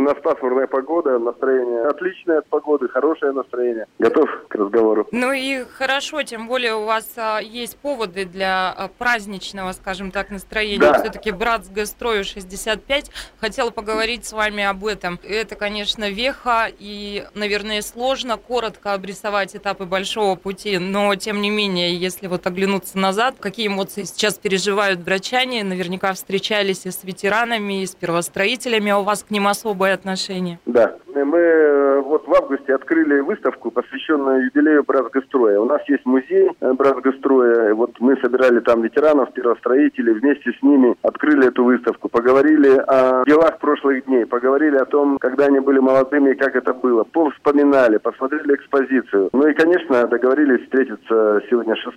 [0.00, 3.86] У нас пасмурная погода, настроение отличное от погоды, хорошее настроение.
[3.98, 5.08] Готов к разговору.
[5.10, 10.30] Ну и хорошо, тем более у вас а, есть поводы для а, праздничного, скажем так,
[10.30, 10.78] настроения.
[10.78, 11.00] Да.
[11.00, 13.10] Все-таки брат с гастрою 65.
[13.40, 15.18] Хотела поговорить с вами об этом.
[15.24, 21.96] Это, конечно, веха, и, наверное, сложно коротко обрисовать этапы большого пути, но, тем не менее,
[21.96, 27.86] если вот оглянуться назад, какие эмоции сейчас переживают врачане, наверняка встречались и с ветеранами, и
[27.86, 30.58] с первостроителями, а у вас к ним особо особое отношение.
[30.66, 30.94] Да.
[31.14, 35.58] Мы э, вот в августе открыли выставку, посвященную юбилею Братсгостроя.
[35.60, 37.74] У нас есть музей э, Братсгостроя.
[37.74, 42.08] Вот мы собирали там ветеранов, первостроителей, вместе с ними открыли эту выставку.
[42.08, 46.72] Поговорили о делах прошлых дней, поговорили о том, когда они были молодыми и как это
[46.74, 47.04] было.
[47.04, 49.30] Повспоминали, посмотрели экспозицию.
[49.32, 51.96] Ну и, конечно, договорились встретиться сегодня 6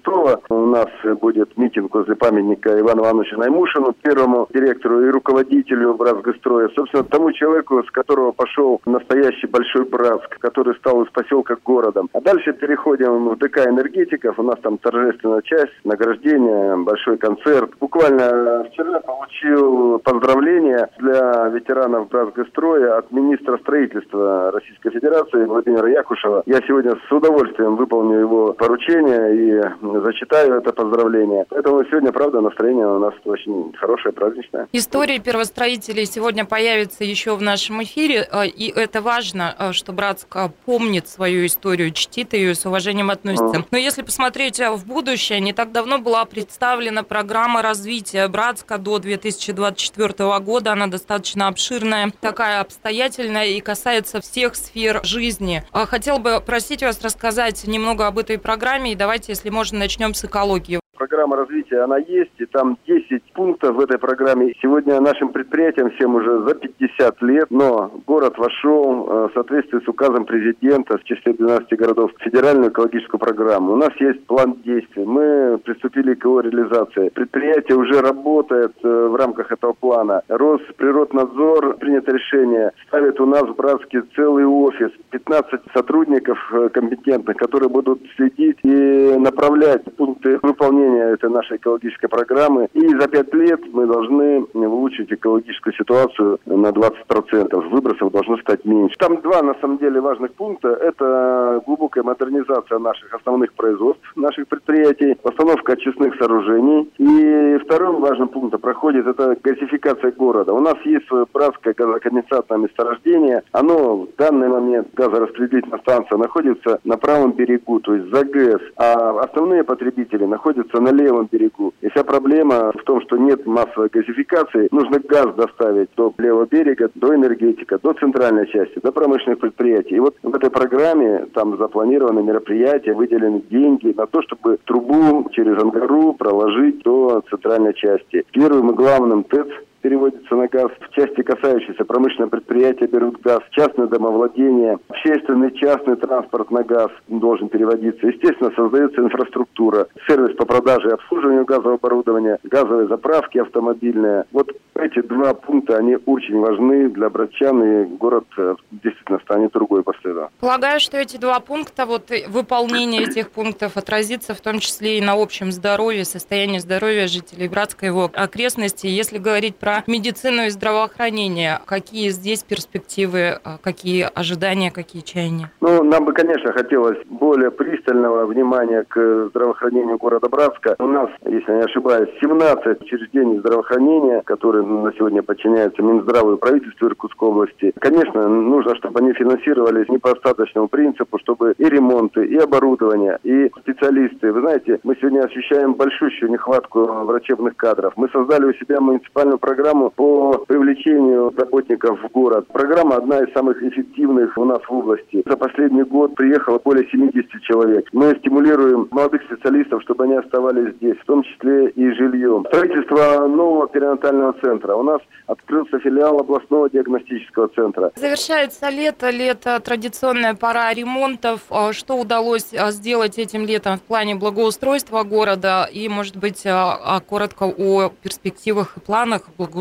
[0.49, 0.88] У нас
[1.22, 6.70] будет митинг возле памятника Ивану Ивановичу Наймушину, первому директору и руководителю Братсгостроя.
[6.76, 12.10] Собственно, тому человеку, с которого пошел настоящий большой Братск, который стал из поселка городом.
[12.14, 14.39] А дальше переходим в ДК энергетиков.
[14.39, 17.72] У нас там торжественная часть, награждение, большой концерт.
[17.80, 26.43] Буквально вчера получил поздравления для ветеранов Братсгостроя от министра строительства Российской Федерации Владимира Якушева.
[26.45, 29.62] Я сегодня с удовольствием выполню его поручение и
[30.04, 31.45] зачитаю это поздравление.
[31.49, 34.68] Поэтому сегодня, правда, настроение у нас очень хорошее, праздничное.
[34.72, 40.36] История первостроителей сегодня появится еще в нашем эфире, э, и это важно, э, что Братск
[40.66, 43.66] помнит свою историю, чтит ее и с уважением относится.
[43.72, 49.00] Но если посмотреть э, в будущее, не так давно была представлена программа развития Братска до
[49.00, 50.72] 2024 года.
[50.72, 55.64] Она достаточно обширная, такая обстоятельная и касается всех сфер жизни.
[55.72, 60.24] Хотел бы просить вас рассказать немного об этой программе, и давайте, если можно, начнем с
[60.26, 60.83] экологии.
[61.04, 64.54] Программа развития, она есть, и там 10 пунктов в этой программе.
[64.62, 69.88] Сегодня нашим предприятиям всем уже за 50 лет, но город вошел э, в соответствии с
[69.89, 73.74] указом президента в числе 12 городов в федеральную экологическую программу.
[73.74, 75.04] У нас есть план действий.
[75.04, 77.10] Мы приступили к его реализации.
[77.10, 80.22] Предприятие уже работает э, в рамках этого плана.
[80.30, 87.68] Росприроднадзор принято решение, ставит у нас в Братске целый офис, 15 сотрудников э, компетентных, которые
[87.68, 92.68] будут следить и направлять пункты выполнения выполнения этой нашей экологической программы.
[92.74, 97.70] И за пять лет мы должны улучшить экологическую ситуацию на 20%.
[97.70, 98.96] Выбросов должно стать меньше.
[98.98, 100.70] Там два, на самом деле, важных пункта.
[100.70, 106.91] Это глубокая модернизация наших основных производств, наших предприятий, постановка очистных сооружений.
[106.98, 110.54] И вторым важным пунктом проходит это газификация города.
[110.54, 113.44] У нас есть свое братское газоконденсатное месторождение.
[113.52, 118.62] Оно в данный момент, газораспределительная станция, находится на правом берегу, то есть за ГЭС.
[118.78, 121.74] А основные потребители находятся находится на левом берегу.
[121.82, 124.67] И вся проблема в том, что нет массовой газификации.
[124.71, 129.95] Нужно газ доставить до левого берега, до энергетика, до центральной части, до промышленных предприятий.
[129.95, 135.61] И вот в этой программе там запланированы мероприятия, выделены деньги на то, чтобы трубу через
[135.61, 138.24] Ангару проложить до центральной части.
[138.32, 139.47] Первым и главным ТЭЦ
[139.84, 140.72] переводится на газ.
[140.80, 143.42] В части, касающейся промышленного предприятия, берут газ.
[143.52, 148.08] Частное домовладение, общественный, частный транспорт на газ должен переводиться.
[148.08, 154.24] Естественно, создается инфраструктура, сервис по продаже и обслуживанию газового оборудования, газовые заправки автомобильные.
[154.32, 159.84] Вот эти два пункта, они очень важны для братчан, и город э, действительно станет другой
[159.84, 160.32] после этого.
[160.40, 165.14] Полагаю, что эти два пункта, вот выполнение этих пунктов отразится в том числе и на
[165.14, 168.88] общем здоровье, состоянии здоровья жителей Братской его окрестности.
[168.88, 171.59] Если говорить про медицину и здравоохранение.
[171.65, 175.51] Какие здесь перспективы, а, какие ожидания, какие чаяния?
[175.61, 180.76] Ну, нам бы, конечно, хотелось более пристального внимания к здравоохранению города Братска.
[180.80, 186.88] У нас, если не ошибаюсь, 17 учреждений здравоохранения, которые на сегодня подчиняются Минздраву и правительству
[186.88, 187.74] Иркутской области.
[187.80, 193.51] Конечно, нужно, чтобы они финансировались не по остаточному принципу, чтобы и ремонты, и оборудование, и
[193.61, 194.32] специалисты.
[194.32, 197.93] Вы знаете, мы сегодня ощущаем большущую нехватку врачебных кадров.
[197.95, 202.47] Мы создали у себя муниципальную программу по привлечению работников в город.
[202.47, 205.24] Программа одна из самых эффективных у нас в области.
[205.26, 207.88] За последний год приехало более 70 человек.
[207.93, 212.45] Мы стимулируем молодых специалистов, чтобы они оставались здесь, в том числе и жильем.
[212.47, 214.76] Строительство нового перинатального центра.
[214.76, 217.91] У нас открылся филиал областного диагностического центра.
[217.95, 221.41] Завершается лето, лето традиционная пора ремонтов.
[221.49, 226.99] А что удалось а, сделать этим летом в плане благоустройства города и, может быть, а,
[227.07, 229.53] коротко о перспективах и планах благоустройства,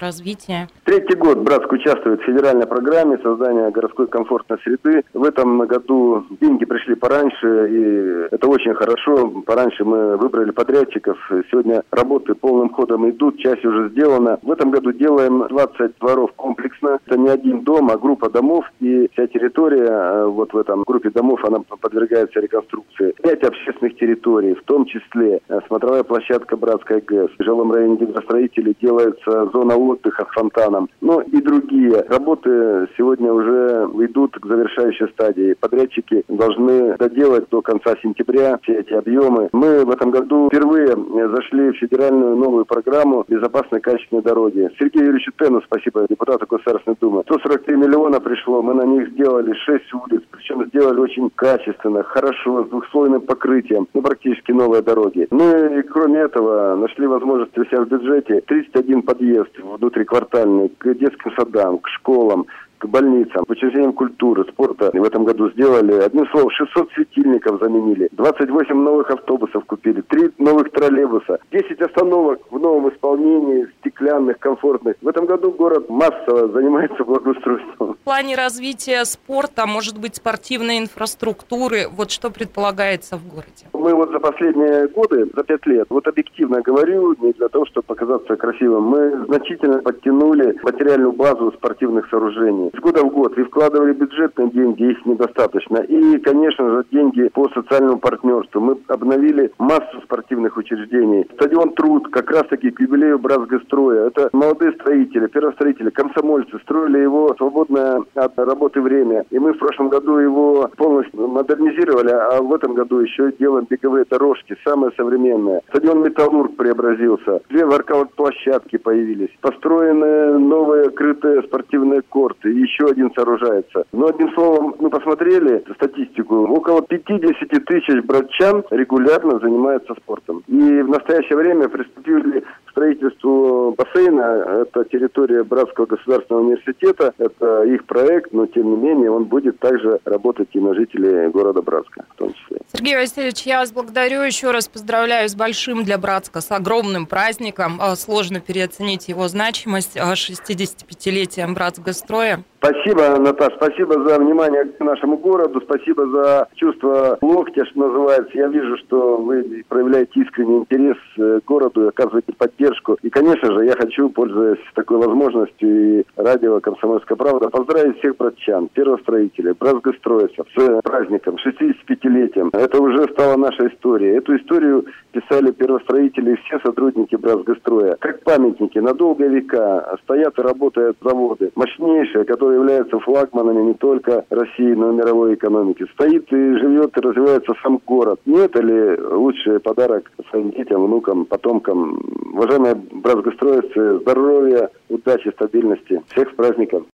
[0.00, 0.68] развития?
[0.84, 5.02] Третий год Братск участвует в федеральной программе создания городской комфортной среды.
[5.14, 9.28] В этом году деньги пришли пораньше, и это очень хорошо.
[9.46, 11.16] Пораньше мы выбрали подрядчиков.
[11.50, 14.38] Сегодня работы полным ходом идут, часть уже сделана.
[14.42, 16.98] В этом году делаем 20 дворов комплексно.
[17.06, 21.10] Это не один дом, а группа домов, и вся территория э, вот в этом группе
[21.10, 23.14] домов, она подвергается реконструкции.
[23.22, 27.30] Пять общественных территорий, в том числе э, смотровая площадка Братская ГЭС.
[27.38, 30.88] В жилом районе гидростроителей делается зона отдыха с фонтаном.
[31.00, 32.04] Ну и другие.
[32.08, 35.54] Работы сегодня уже идут к завершающей стадии.
[35.58, 39.48] Подрядчики должны доделать до конца сентября все эти объемы.
[39.52, 40.88] Мы в этом году впервые
[41.28, 44.70] зашли в федеральную новую программу безопасной качественной дороги.
[44.78, 47.22] Сергею Юрьевичу Тену спасибо, депутату Государственной Думы.
[47.26, 52.68] 143 миллиона пришло, мы на них сделали 6 улиц, причем сделали очень качественно, хорошо, с
[52.68, 55.26] двухслойным покрытием, ну практически новые дороги.
[55.30, 58.42] Ну и кроме этого нашли возможность у себя в бюджете
[58.72, 62.46] 31 подъезд внутриквартальный к детским садам, к школам,
[62.80, 65.92] к больницам, к учреждениям культуры, спорта в этом году сделали.
[65.92, 72.58] Одним словом, 600 светильников заменили, 28 новых автобусов купили, 3 новых троллейбуса, 10 остановок в
[72.58, 74.96] новом исполнении, стеклянных, комфортных.
[75.02, 77.94] В этом году город массово занимается благоустройством.
[77.94, 83.66] В плане развития спорта, может быть, спортивной инфраструктуры, вот что предполагается в городе?
[83.74, 87.84] Мы вот за последние годы, за пять лет, вот объективно говорю, не для того, чтобы
[87.84, 93.92] показаться красивым, мы значительно подтянули материальную базу спортивных сооружений с года в год и вкладывали
[93.92, 95.78] бюджетные деньги, их недостаточно.
[95.78, 98.60] И, конечно же, деньги по социальному партнерству.
[98.60, 101.26] Мы обновили массу спортивных учреждений.
[101.34, 104.08] Стадион Труд как раз-таки к юбилею Братсгостроя.
[104.08, 109.24] Это молодые строители, первостроители, комсомольцы строили его свободное от работы время.
[109.30, 114.04] И мы в прошлом году его полностью модернизировали, а в этом году еще делаем беговые
[114.08, 115.60] дорожки, самые современные.
[115.68, 117.40] Стадион Металлург преобразился.
[117.48, 119.30] Две воркаут-площадки появились.
[119.40, 123.84] Построены новые крытые спортивные корты еще один сооружается.
[123.92, 126.46] Но, одним словом, мы посмотрели статистику.
[126.48, 130.42] Около 50 тысяч братчан регулярно занимаются спортом.
[130.46, 134.62] И в настоящее время приступили к строительству бассейна.
[134.62, 137.14] Это территория Братского государственного университета.
[137.18, 141.62] Это их проект, но, тем не менее, он будет также работать и на жителей города
[141.62, 142.58] Братска в том числе.
[142.72, 144.22] Сергей Васильевич, я вас благодарю.
[144.22, 147.78] Еще раз поздравляю с большим для Братска, с огромным праздником.
[147.80, 152.44] А, сложно переоценить его значимость 65-летием Братсгостроя.
[152.62, 158.30] Спасибо, Наташа, спасибо за внимание к нашему городу, спасибо за чувство локтя, что называется.
[158.34, 162.98] Я вижу, что вы проявляете искренний интерес к городу, оказываете поддержку.
[163.00, 168.68] И, конечно же, я хочу, пользуясь такой возможностью и радио «Комсомольская правда», поздравить всех братчан,
[168.68, 172.50] первостроителей, братсгостроевцев с праздником, 65-летием.
[172.52, 174.16] Это уже стала наша история.
[174.16, 177.96] Эту историю писали первостроители и все сотрудники Братсгостроя.
[178.00, 184.24] Как памятники на долгие века стоят и работают заводы, мощнейшие, которые являются флагманами не только
[184.30, 185.86] России, но и мировой экономики.
[185.94, 188.20] Стоит и живет и развивается сам город.
[188.26, 192.00] Не это ли лучший подарок своим детям, внукам, потомкам?
[192.34, 196.02] Уважаемые братсгостроевцы, здоровья, удачи, стабильности.
[196.12, 196.86] Всех с праздником!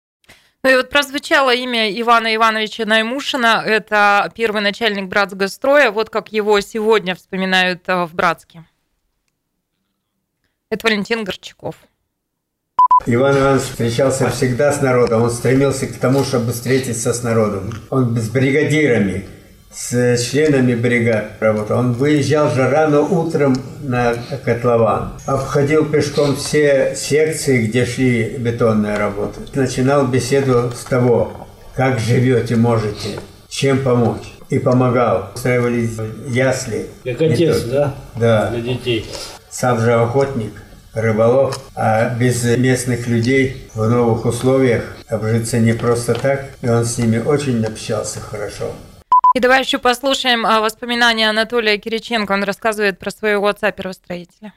[0.64, 3.62] Ну и вот прозвучало имя Ивана Ивановича Наймушина.
[3.66, 5.90] Это первый начальник Братсгостроя.
[5.90, 8.64] Вот как его сегодня вспоминают э, в Братске.
[10.70, 11.76] Это Валентин Горчаков.
[13.06, 15.22] Иван Иванович встречался всегда с народом.
[15.24, 17.70] Он стремился к тому, чтобы встретиться с народом.
[17.90, 19.26] Он с бригадирами,
[19.70, 21.80] с членами бригад работал.
[21.80, 24.14] Он выезжал же рано утром на
[24.44, 25.12] котлован.
[25.26, 29.40] Обходил пешком все секции, где шли бетонные работы.
[29.54, 33.18] Начинал беседу с того, как живете, можете,
[33.48, 34.22] чем помочь.
[34.48, 35.30] И помогал.
[35.34, 35.90] Устраивали
[36.28, 36.86] ясли.
[37.02, 37.94] Как отец, да?
[38.14, 38.50] Да.
[38.50, 39.04] Для детей.
[39.50, 40.52] Сам же охотник
[40.94, 46.98] рыболов, а без местных людей в новых условиях обжиться не просто так, и он с
[46.98, 48.66] ними очень общался хорошо.
[49.34, 52.30] И давай еще послушаем а, воспоминания Анатолия Кириченко.
[52.32, 54.52] Он рассказывает про своего отца первостроителя.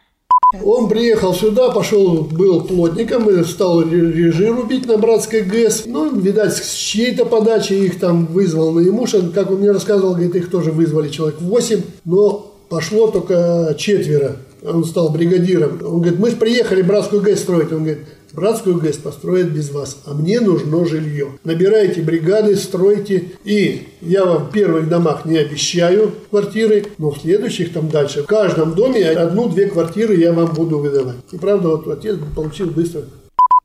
[0.64, 5.84] Он приехал сюда, пошел, был плотником, и стал режи рубить на Братской ГЭС.
[5.88, 9.32] Ну, видать, с чьей-то подачи их там вызвал на Имушин.
[9.32, 14.38] Как он мне рассказывал, говорит, их тоже вызвали человек 8, но пошло только четверо.
[14.64, 15.80] Он стал бригадиром.
[15.84, 17.72] Он говорит, мы же приехали Братскую ГЭС строить.
[17.72, 18.00] Он говорит,
[18.34, 21.32] Братскую ГЭС построят без вас, а мне нужно жилье.
[21.44, 27.74] Набирайте бригады, стройте, и я вам в первых домах не обещаю квартиры, но в следующих
[27.74, 31.16] там дальше, в каждом доме одну-две квартиры я вам буду выдавать.
[31.32, 33.04] И правда, вот отец получил быстро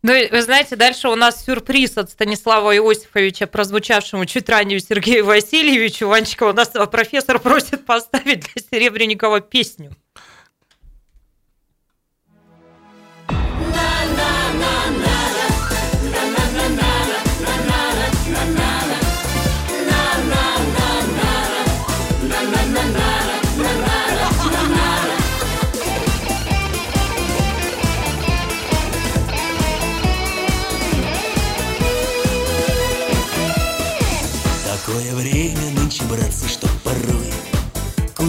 [0.05, 6.09] ну, вы знаете, дальше у нас сюрприз от Станислава Иосифовича, прозвучавшему чуть ранее Сергею Васильевичу.
[6.09, 9.93] Ванечка, у нас профессор просит поставить для Серебренникова песню.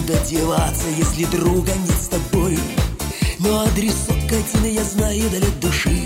[0.06, 2.58] Куда деваться, если друга нет с тобой?
[3.38, 6.02] Но адресок один я знаю для души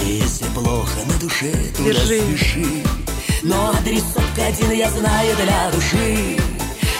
[0.00, 2.20] И если плохо на душе, туда Держи.
[2.20, 2.66] спеши
[3.44, 6.36] Но адресок один я знаю для души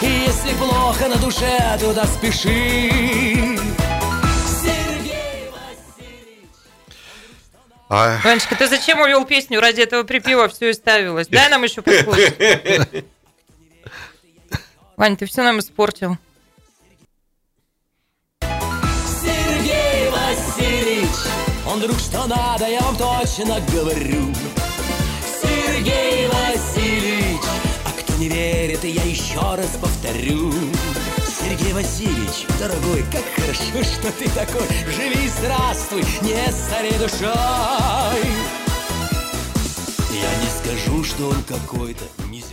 [0.00, 3.58] И если плохо на душе, туда спеши
[7.88, 9.60] А, Ванечка, ты зачем увел песню?
[9.60, 11.26] Ради этого припева все и ставилось.
[11.28, 12.36] Дай нам еще послушать.
[14.96, 16.16] Вань, ты все нам испортил.
[18.40, 21.10] Сергей Васильевич,
[21.70, 24.32] он друг что надо, я вам точно говорю.
[25.42, 27.42] Сергей Васильевич,
[27.84, 30.52] а кто не верит, я еще раз повторю.
[31.26, 34.66] Сергей Васильевич, дорогой, как хорошо, что ты такой.
[34.96, 38.45] Живи, здравствуй, не старей душой.
[40.16, 42.04] Я не скажу, что он какой-то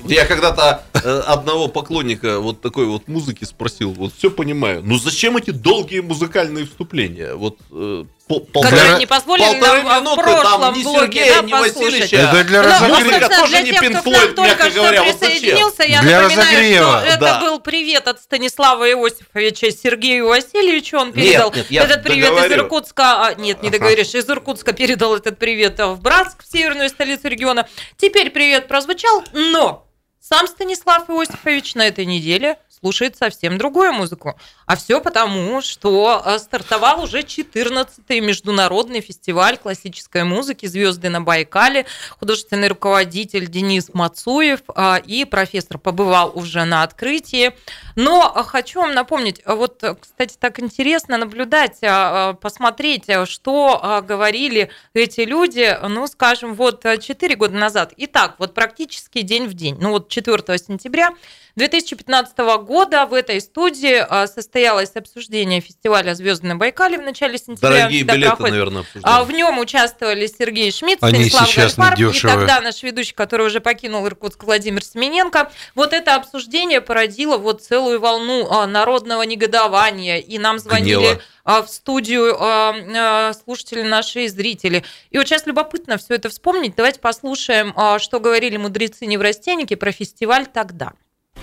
[0.06, 5.38] Я когда-то э, одного поклонника вот такой вот музыки спросил, вот все понимаю, ну зачем
[5.38, 7.36] эти долгие музыкальные вступления?
[7.36, 11.36] Вот э, полтора- Которые не позволили полторы нам в минуты, прошлом там ни блоге, Сергея,
[11.36, 12.14] да, ни послушать.
[12.14, 12.98] Это для Ну, разогрева.
[13.04, 15.20] Музыка тоже для не тех, Pink кто к Floyd, нам только мягко что говоря, зачем?
[15.20, 17.00] присоединился, я Для напоминаю, разогрева.
[17.00, 17.40] что это Да.
[17.42, 20.98] был привет от Станислава Иосифовича Сергею Васильевичу.
[20.98, 22.56] Он Нет, передал нет, я этот привет из договорю.
[22.64, 23.26] Иркутска.
[23.28, 23.78] а, нет, не Ага.
[23.78, 24.14] договоришь.
[24.14, 27.68] Из Иркутска передал этот привет в Братск, в северную столицу региона.
[27.98, 29.86] Теперь привет прозвучал, но
[30.22, 34.38] сам Станислав Иосифович на этой неделе слушает совсем другую музыку.
[34.66, 41.86] А все потому, что э, стартовал уже 14-й международный фестиваль классической музыки «Звезды на Байкале».
[42.20, 47.54] Художественный руководитель Денис Мацуев а, и профессор побывал уже на открытии.
[47.96, 51.80] Но хочу вам напомнить, а вот, э, кстати, так интересно наблюдать,
[52.40, 57.94] посмотреть, что говорили эти люди, ну, скажем, вот 4 года назад.
[57.98, 59.78] Итак, вот практически день в день.
[59.80, 61.12] Ну, вот 4 сентября
[61.56, 67.80] 2015 года в этой студии а, состоялось обсуждение фестиваля «Звезды на Байкале» в начале сентября.
[67.80, 68.52] Дорогие билеты, проходит.
[68.52, 68.84] наверное, А
[69.22, 69.26] обсуждали.
[69.26, 73.62] в нем участвовали Сергей Шмидт, Они Станислав сейчас Гальфарб и тогда наш ведущий, который уже
[73.62, 75.50] покинул Иркутск, Владимир Семененко.
[75.74, 80.20] Вот это обсуждение породило вот целую волну а, народного негодования.
[80.20, 81.22] И нам звонили Гнева.
[81.46, 84.84] а, в студию а, а, слушатели наши и зрители.
[85.10, 86.76] И вот сейчас любопытно все это вспомнить.
[86.76, 90.94] Давайте послушаем, а, что говорили мудрецы-неврастенники про фестиваль тогда.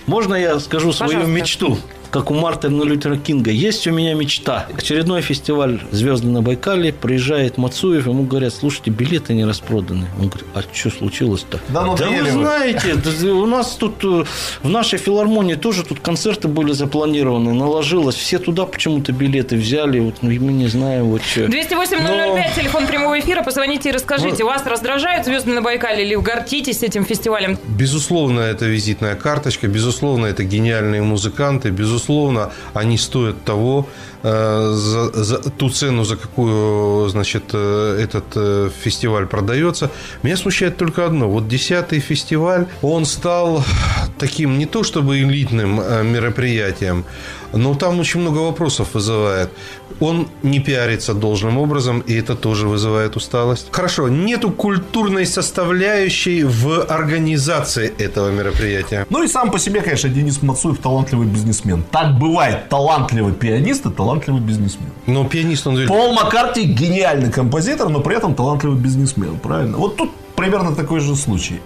[0.05, 1.31] Можно я скажу свою Пожалуйста.
[1.31, 1.77] мечту?
[2.11, 3.51] Как у Мартина Лютера Кинга.
[3.51, 4.67] Есть у меня мечта.
[4.77, 6.91] Очередной фестиваль «Звезды на Байкале».
[6.91, 10.07] Приезжает Мацуев, ему говорят, слушайте, билеты не распроданы.
[10.19, 11.61] Он говорит, а что случилось-то?
[11.69, 12.31] Да ну, вы доели вы.
[12.31, 14.25] знаете, да у нас тут э,
[14.61, 17.53] в нашей филармонии тоже тут концерты были запланированы.
[17.53, 18.15] Наложилось.
[18.15, 19.99] Все туда почему-то билеты взяли.
[19.99, 21.45] Вот ну, мы не знаем, вот что.
[21.45, 23.41] 208-005, телефон прямого эфира.
[23.41, 27.57] Позвоните и расскажите, Ну- вас раздражают звезды на Байкале или гордитесь этим фестивалем?
[27.69, 32.00] Безусловно, это визитная карточка, безусловно, это гениальные музыканты, безусловно,
[32.73, 33.87] они стоят того,
[34.23, 39.89] э, за, за ту цену, за какую, значит, э, этот э, фестиваль продается.
[40.23, 41.29] Меня смущает только одно.
[41.29, 43.63] Вот десятый фестиваль, он стал
[44.19, 45.81] таким не то чтобы элитным
[46.11, 47.05] мероприятием,
[47.53, 49.49] но там очень много вопросов вызывает.
[49.99, 53.67] Он не пиарится должным образом, и это тоже вызывает усталость.
[53.71, 59.05] Хорошо, нету культурной составляющей в организации этого мероприятия.
[59.09, 61.83] Ну и сам по себе, конечно, Денис Мацуев талантливый бизнесмен.
[61.91, 62.69] Так бывает.
[62.69, 64.89] Талантливый пианист и талантливый бизнесмен.
[65.05, 65.85] Но пианист он...
[65.87, 69.77] Пол Маккарти гениальный композитор, но при этом талантливый бизнесмен, правильно?
[69.77, 71.59] Вот тут примерно такой же случай.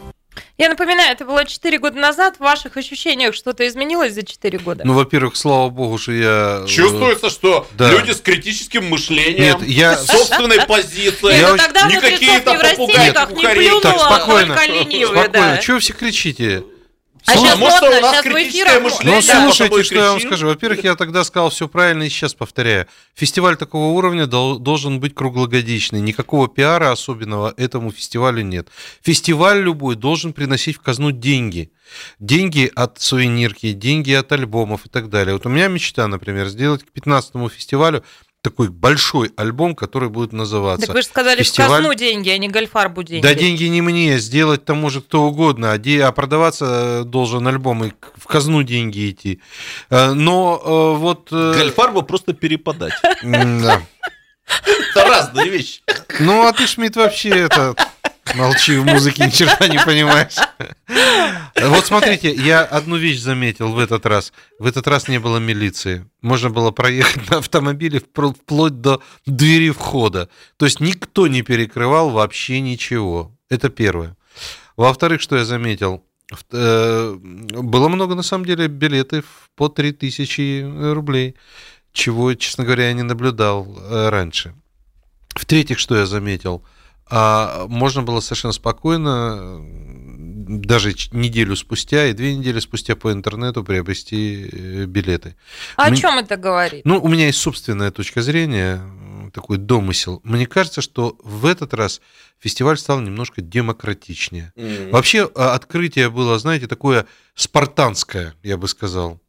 [0.57, 2.35] Я напоминаю, это было 4 года назад.
[2.37, 4.83] В ваших ощущениях что-то изменилось за 4 года?
[4.85, 6.61] Ну, во-первых, слава богу, что я...
[6.63, 7.91] э, Чувствуется, что Да.
[7.91, 12.53] люди с критическим мышлением, Нет, я- с собственной позицией, Я Ну, очень- тогда не какие-то
[12.53, 14.55] попугаи, не плюнула, Так, спокойно.
[14.55, 15.55] только ленивые, Спокойно.
[15.55, 15.57] да.
[15.57, 16.63] Чего вы все кричите?
[17.27, 19.15] А Слушай, сейчас может, модно, у нас сейчас критическое мышление?
[19.15, 20.47] Ну, слушайте, что я вам скажу.
[20.47, 22.85] Во-первых, я тогда сказал все правильно и сейчас повторяю.
[23.15, 26.01] Фестиваль такого уровня дол- должен быть круглогодичный.
[26.01, 28.67] Никакого пиара особенного этому фестивалю нет.
[29.01, 31.71] Фестиваль любой должен приносить в казну деньги.
[32.19, 35.33] Деньги от сувенирки, деньги от альбомов и так далее.
[35.33, 38.03] Вот у меня мечта, например, сделать к 15-му фестивалю
[38.45, 40.85] такой большой альбом, который будет называться.
[40.85, 43.23] Так вы же сказали, в «Фестиваль казну деньги, а не гольфарбу деньги.
[43.23, 47.47] да деньги не мне, сделать там может кто угодно, а, де- а продаваться э, должен
[47.47, 49.41] альбом и в казну деньги идти.
[49.89, 51.31] Э, Но э, вот...
[51.31, 52.93] Гольфарбу просто перепадать.
[53.23, 53.81] да.
[54.91, 55.81] Это разные вещи.
[56.19, 57.75] Ну, а ты, Шмидт, вообще это...
[58.35, 60.35] Молчи, в музыке ни черта не понимаешь.
[61.61, 64.33] Вот смотрите, я одну вещь заметил в этот раз.
[64.59, 66.05] В этот раз не было милиции.
[66.21, 70.29] Можно было проехать на автомобиле вплоть до двери входа.
[70.57, 73.31] То есть никто не перекрывал вообще ничего.
[73.49, 74.15] Это первое.
[74.75, 76.03] Во-вторых, что я заметил?
[76.51, 79.25] Э, Было много, на самом деле, билетов
[79.55, 81.35] по 3000 рублей,
[81.93, 84.53] чего, честно говоря, я не наблюдал э, раньше.
[85.35, 86.63] В-третьих, что я заметил?
[87.07, 89.59] А, можно было совершенно спокойно,
[90.47, 95.35] даже неделю спустя и две недели спустя по интернету приобрести э, билеты.
[95.75, 96.83] А о Мне- чем это говорит?
[96.85, 98.81] ну, у меня есть собственная точка зрения,
[99.33, 100.21] такой домысел.
[100.23, 101.99] Мне кажется, что в этот раз
[102.39, 104.53] фестиваль стал немножко демократичнее.
[104.55, 104.91] М.
[104.91, 109.19] Вообще а, открытие было, знаете, такое спартанское, я бы сказал.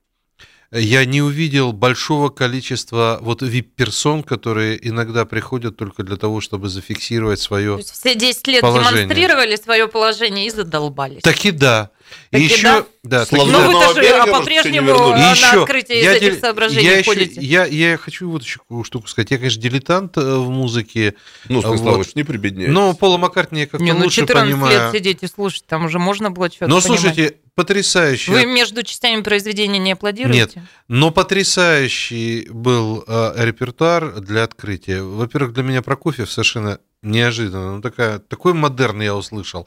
[0.73, 7.41] Я не увидел большого количества вот вип-персон, которые иногда приходят только для того, чтобы зафиксировать
[7.41, 9.03] свое То есть все 10 лет положение.
[9.05, 11.23] демонстрировали свое положение и задолбались.
[11.23, 11.91] Таки да.
[12.31, 12.87] И Таки еще, да?
[13.03, 16.41] да, Ну Лазурного вы тоже а, по-прежнему еще на еще, открытие я из этих дел-
[16.41, 17.41] соображений я еще- ходите.
[17.41, 19.31] я, я хочу вот еще штуку сказать.
[19.31, 21.15] Я, конечно, дилетант э, в музыке.
[21.49, 21.65] Ну, Вот.
[21.65, 22.73] Станиславович, не прибедняйтесь.
[22.75, 24.73] Но Пола Маккартни я как-то Не, ну лучше 14 понимаю.
[24.93, 27.01] лет сидеть и слушать, там уже можно было что-то Но понимать.
[27.01, 28.31] слушайте, потрясающий.
[28.31, 30.39] Вы между частями произведения не аплодируете?
[30.61, 35.03] Нет, но потрясающий был э, репертуар для открытия.
[35.03, 37.77] Во-первых, для меня Прокофьев совершенно неожиданно.
[37.77, 39.67] Ну, такая, такой модерн я услышал.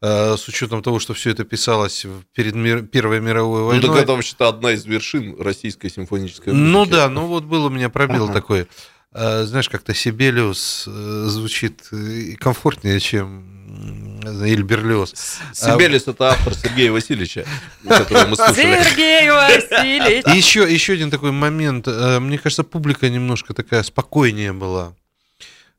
[0.00, 3.88] э, С учетом того, что все это писалось в- перед мир- Первой мировой Ну, войной.
[3.88, 6.92] так это вообще-то одна из вершин российской симфонической Ну музыки.
[6.94, 8.32] да, ну вот был у меня пробел Ага.
[8.34, 8.66] такой.
[9.12, 15.14] Э, Знаешь, как-то Сибелиус э, звучит э, комфортнее, чем м, Иль Берлиоз.
[15.52, 17.46] Сибелис это автор Сергея Васильевича,
[17.88, 18.82] которого мы слушали.
[18.82, 20.24] Сергей Васильевич.
[20.26, 21.86] И еще, еще один такой момент.
[21.88, 24.94] Э, Мне кажется, публика немножко такая спокойнее была.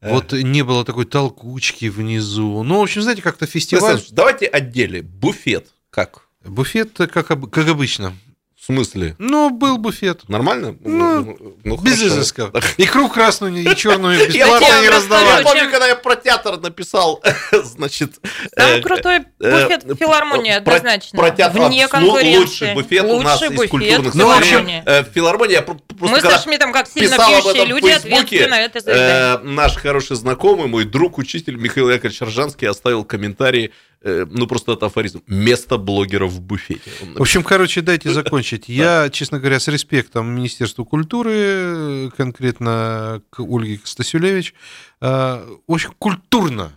[0.02, 0.14] Э.
[0.14, 2.64] Вот не было такой толкучки внизу.
[2.64, 4.02] Ну, в общем, знаете, как-то фестиваль...
[4.12, 5.06] Давайте отделим.
[5.06, 5.68] Буфет.
[5.90, 6.22] Как?
[6.44, 8.14] Буфет, э, как, как обычно.
[8.70, 9.16] Смысле?
[9.18, 10.30] Ну, был буфет.
[10.30, 10.76] Нормально?
[10.82, 12.08] Ну, ну Без хорошо.
[12.20, 12.52] изысков.
[12.78, 15.44] Икру красную и черную Я бесплатно не я раздавали.
[15.44, 17.20] помню, когда я про театр написал,
[17.64, 18.20] значит...
[18.56, 21.18] Самый э, крутой э, буфет в филармонии, однозначно.
[21.18, 22.38] Про театр Вне ну, конкуренции.
[22.38, 24.68] лучший буфет у нас из культурных Ну, в общем.
[24.86, 25.04] Э,
[25.50, 30.68] я просто Мы со Шмидтом, как сильно пьющие люди, на это э, наш хороший знакомый,
[30.68, 33.72] мой друг, учитель Михаил Яковлевич Ржанский оставил комментарий, э,
[34.04, 36.92] ну просто это афоризм, место блогеров в буфете.
[37.16, 38.70] В общем, короче, дайте закончить.
[38.70, 44.54] Я, честно говоря, с респектом Министерству культуры, э, конкретно к Ольге Стасюлевич,
[45.02, 46.72] э, очень культурно.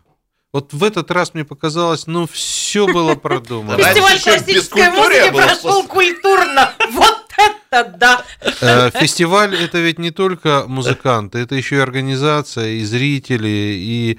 [0.53, 3.79] Вот в этот раз мне показалось, ну, все было продумано.
[3.79, 6.75] Фестиваль классической музыки прошел культурно.
[6.91, 7.12] Вот
[7.83, 8.25] да!
[8.61, 14.18] Э, Фестиваль это ведь не только музыканты, это еще и организация, и зрители, и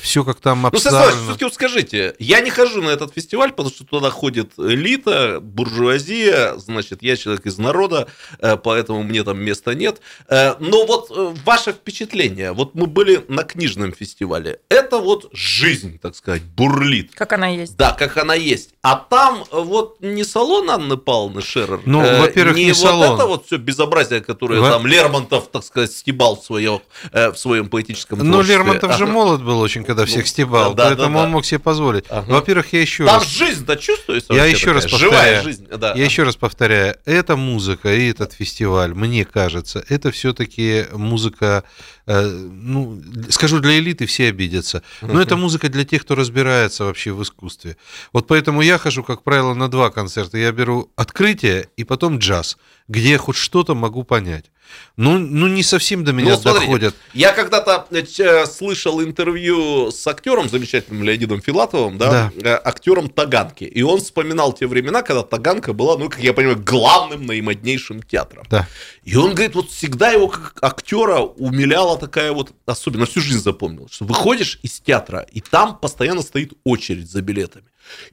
[0.00, 1.22] все как там Ну, обставлено.
[1.24, 6.54] все-таки вот скажите, я не хожу на этот фестиваль, потому что туда ходит элита, буржуазия,
[6.58, 8.08] значит, я человек из народа,
[8.38, 10.00] э, поэтому мне там места нет.
[10.28, 15.98] Э, Но вот э, ваше впечатление, вот мы были на книжном фестивале, это вот жизнь,
[15.98, 17.12] так сказать, бурлит.
[17.14, 17.76] Как она есть.
[17.76, 18.70] Да, как она есть.
[18.82, 21.80] А там э, вот не салон Анны Павловны Шерер.
[21.86, 23.14] Ну, э, во-первых, не вот салон.
[23.16, 26.80] это вот все безобразие, которое Во- там Лермонтов, так сказать, стебал в, свое,
[27.12, 28.56] э, в своем поэтическом Ну, творчестве.
[28.56, 31.32] Лермонтов же молод был очень, когда всех Ну, стебал, да, поэтому да, он да.
[31.32, 32.04] мог себе позволить.
[32.08, 32.32] Ага.
[32.32, 33.28] Во-первых, я еще Там раз...
[33.28, 35.12] жизнь-то чувствуется Я еще раз повторяю.
[35.12, 35.92] Живая жизнь, да.
[35.94, 41.64] Я еще раз повторяю, эта музыка и этот фестиваль, мне кажется, это все-таки музыка,
[42.06, 47.22] ну, скажу для элиты, все обидятся, но это музыка для тех, кто разбирается вообще в
[47.22, 47.76] искусстве.
[48.12, 50.38] Вот поэтому я хожу, как правило, на два концерта.
[50.38, 54.51] Я беру открытие и потом джаз, где я хоть что-то могу понять.
[54.96, 56.94] Ну, ну не совсем до меня Ну, смотрите, доходят.
[57.14, 63.64] Я когда-то э, ч- слышал интервью с актером, замечательным Леонидом Филатовым, да, э, актером Таганки.
[63.64, 68.44] И он вспоминал те времена, когда Таганка была, ну, как я понимаю, главным наимоднейшим театром.
[68.50, 68.68] Да.
[69.04, 73.88] И он говорит, вот всегда его как актера умиляла такая вот, особенно всю жизнь запомнил,
[73.90, 77.64] что выходишь из театра, и там постоянно стоит очередь за билетами.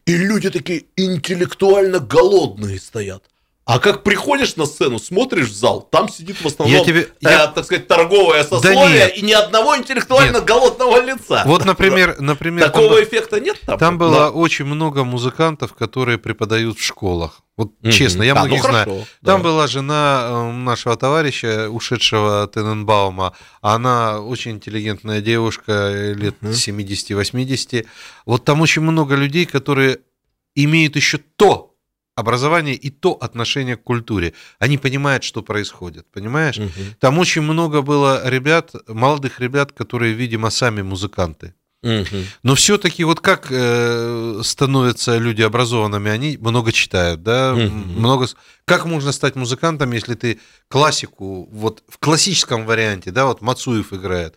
[0.05, 3.23] И люди такие интеллектуально голодные стоят.
[3.65, 7.07] А как приходишь на сцену, смотришь в зал, там сидит в основном, Я тебе- э,
[7.21, 9.17] я- так сказать, торговое сословие нет.
[9.17, 11.43] и ни одного интеллектуально голодного лица.
[11.45, 13.77] Вот, например, например там Такого бы- эффекта нет там?
[13.77, 14.29] Там было Да.
[14.31, 17.41] очень много музыкантов, которые преподают в школах.
[17.57, 17.91] Вот Мгм.
[17.91, 19.05] честно, я А, ну многих хорошо, знаю.
[19.21, 19.31] да.
[19.33, 23.33] Там была жена э, нашего товарища, ушедшего Тененбаума.
[23.61, 27.85] Она очень интеллигентная девушка, э, лет 70-80.
[28.25, 29.99] Вот там очень много людей, которые
[30.55, 31.68] имеют еще то
[32.19, 34.33] образование и то отношение к культуре.
[34.59, 36.59] Они понимают, что происходит, понимаешь?
[36.99, 41.53] Там очень много было ребят, молодых ребят, которые, видимо, сами музыканты.
[41.81, 42.25] Мгм.
[42.43, 47.99] Но все-таки вот как э, становятся люди образованными, они много читают, да, Мгм.
[47.99, 48.27] много.
[48.65, 54.35] Как можно стать музыкантом, если ты классику вот в классическом варианте, да, вот Мацуев играет.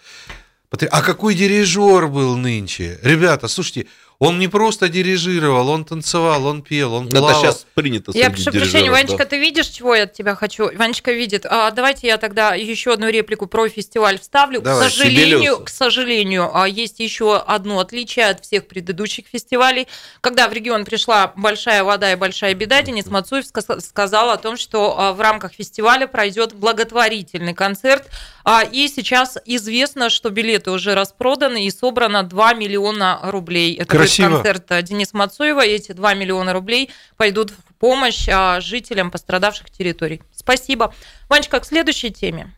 [0.90, 2.98] А какой дирижер был нынче?
[3.02, 3.86] Ребята, слушайте,
[4.22, 7.40] он не просто дирижировал, он танцевал, он пел, он Это плавал.
[7.42, 9.24] сейчас принято Я прошу прощения, Ванечка, да.
[9.24, 10.70] ты видишь, чего я от тебя хочу?
[10.76, 11.44] Ванечка видит.
[11.48, 14.60] А, давайте я тогда еще одну реплику про фестиваль вставлю.
[14.60, 19.88] Давай, к сожалению, к сожалению, а, есть еще одно отличие от всех предыдущих фестивалей.
[20.20, 24.56] Когда в регион пришла большая вода и большая беда, Денис Мацуев ска- сказал о том,
[24.56, 28.08] что а, в рамках фестиваля пройдет благотворительный концерт.
[28.44, 33.74] А, И сейчас известно, что билеты уже распроданы и собрано 2 миллиона рублей.
[33.76, 34.42] Это Красиво.
[34.42, 35.64] концерт Дениса Мацуева.
[35.64, 40.22] Эти 2 миллиона рублей пойдут в помощь а, жителям пострадавших территорий.
[40.34, 40.94] Спасибо.
[41.28, 42.54] Ванечка, к следующей теме.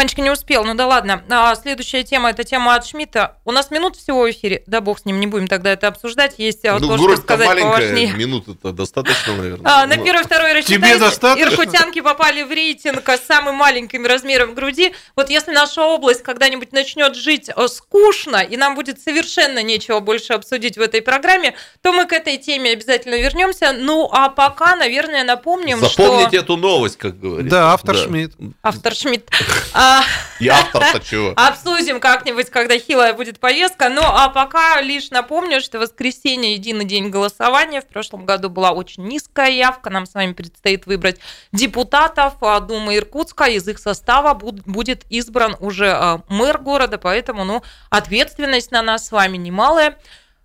[0.00, 1.22] Ванечка не успел, ну да ладно.
[1.28, 3.36] А, следующая тема– это тема от Шмидта.
[3.44, 4.62] У нас минут всего в эфире.
[4.66, 6.36] Да бог с ним, не будем тогда это обсуждать.
[6.38, 8.12] Есть а, Ну, то, что грудь-то сказать маленькая, поважнее.
[8.14, 9.70] минуты-то достаточно, наверное.
[9.70, 10.98] А, на первый, второй Тебе рассчитайте.
[11.00, 11.50] достаточно?
[11.50, 14.94] Иркутянки попали в рейтинг с самым маленьким размером груди.
[15.16, 20.32] Вот если наша область когда-нибудь начнет жить э, скучно, и нам будет совершенно нечего больше
[20.32, 23.74] обсудить в этой программе, то мы к этой теме обязательно вернемся.
[23.78, 26.36] Ну, а пока, наверное, напомним, Запомните что...
[26.38, 27.50] эту новость, как говорится.
[27.50, 28.32] Да, автор Шмидт.
[28.62, 29.28] Автор Шмидт.
[29.74, 29.89] А,
[30.38, 31.32] И автор-то чего?
[31.36, 33.88] Обсудим как-нибудь, когда хилая будет повестка.
[33.88, 37.80] Ну, а пока лишь напомню, что воскресенье– единый день голосования.
[37.80, 39.90] В прошлом году была очень низкая явка.
[39.90, 41.20] Нам с вами предстоит выбрать
[41.52, 43.44] депутатов а, Думы Иркутска.
[43.44, 49.08] Из их состава буд- будет избран уже а, мэр города, поэтому, ну, ответственность на нас
[49.08, 49.98] с вами немалая.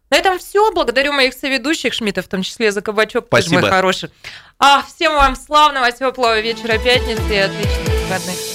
[0.10, 0.72] На этом все.
[0.72, 3.28] Благодарю моих соведущих, Шмидта, в том числе за кабачок.
[3.30, 3.70] Ты же мой Спасибо.
[3.70, 4.10] хороший.
[4.60, 8.55] А, всем вам славного, теплого вечера пятницы и отличных выходных.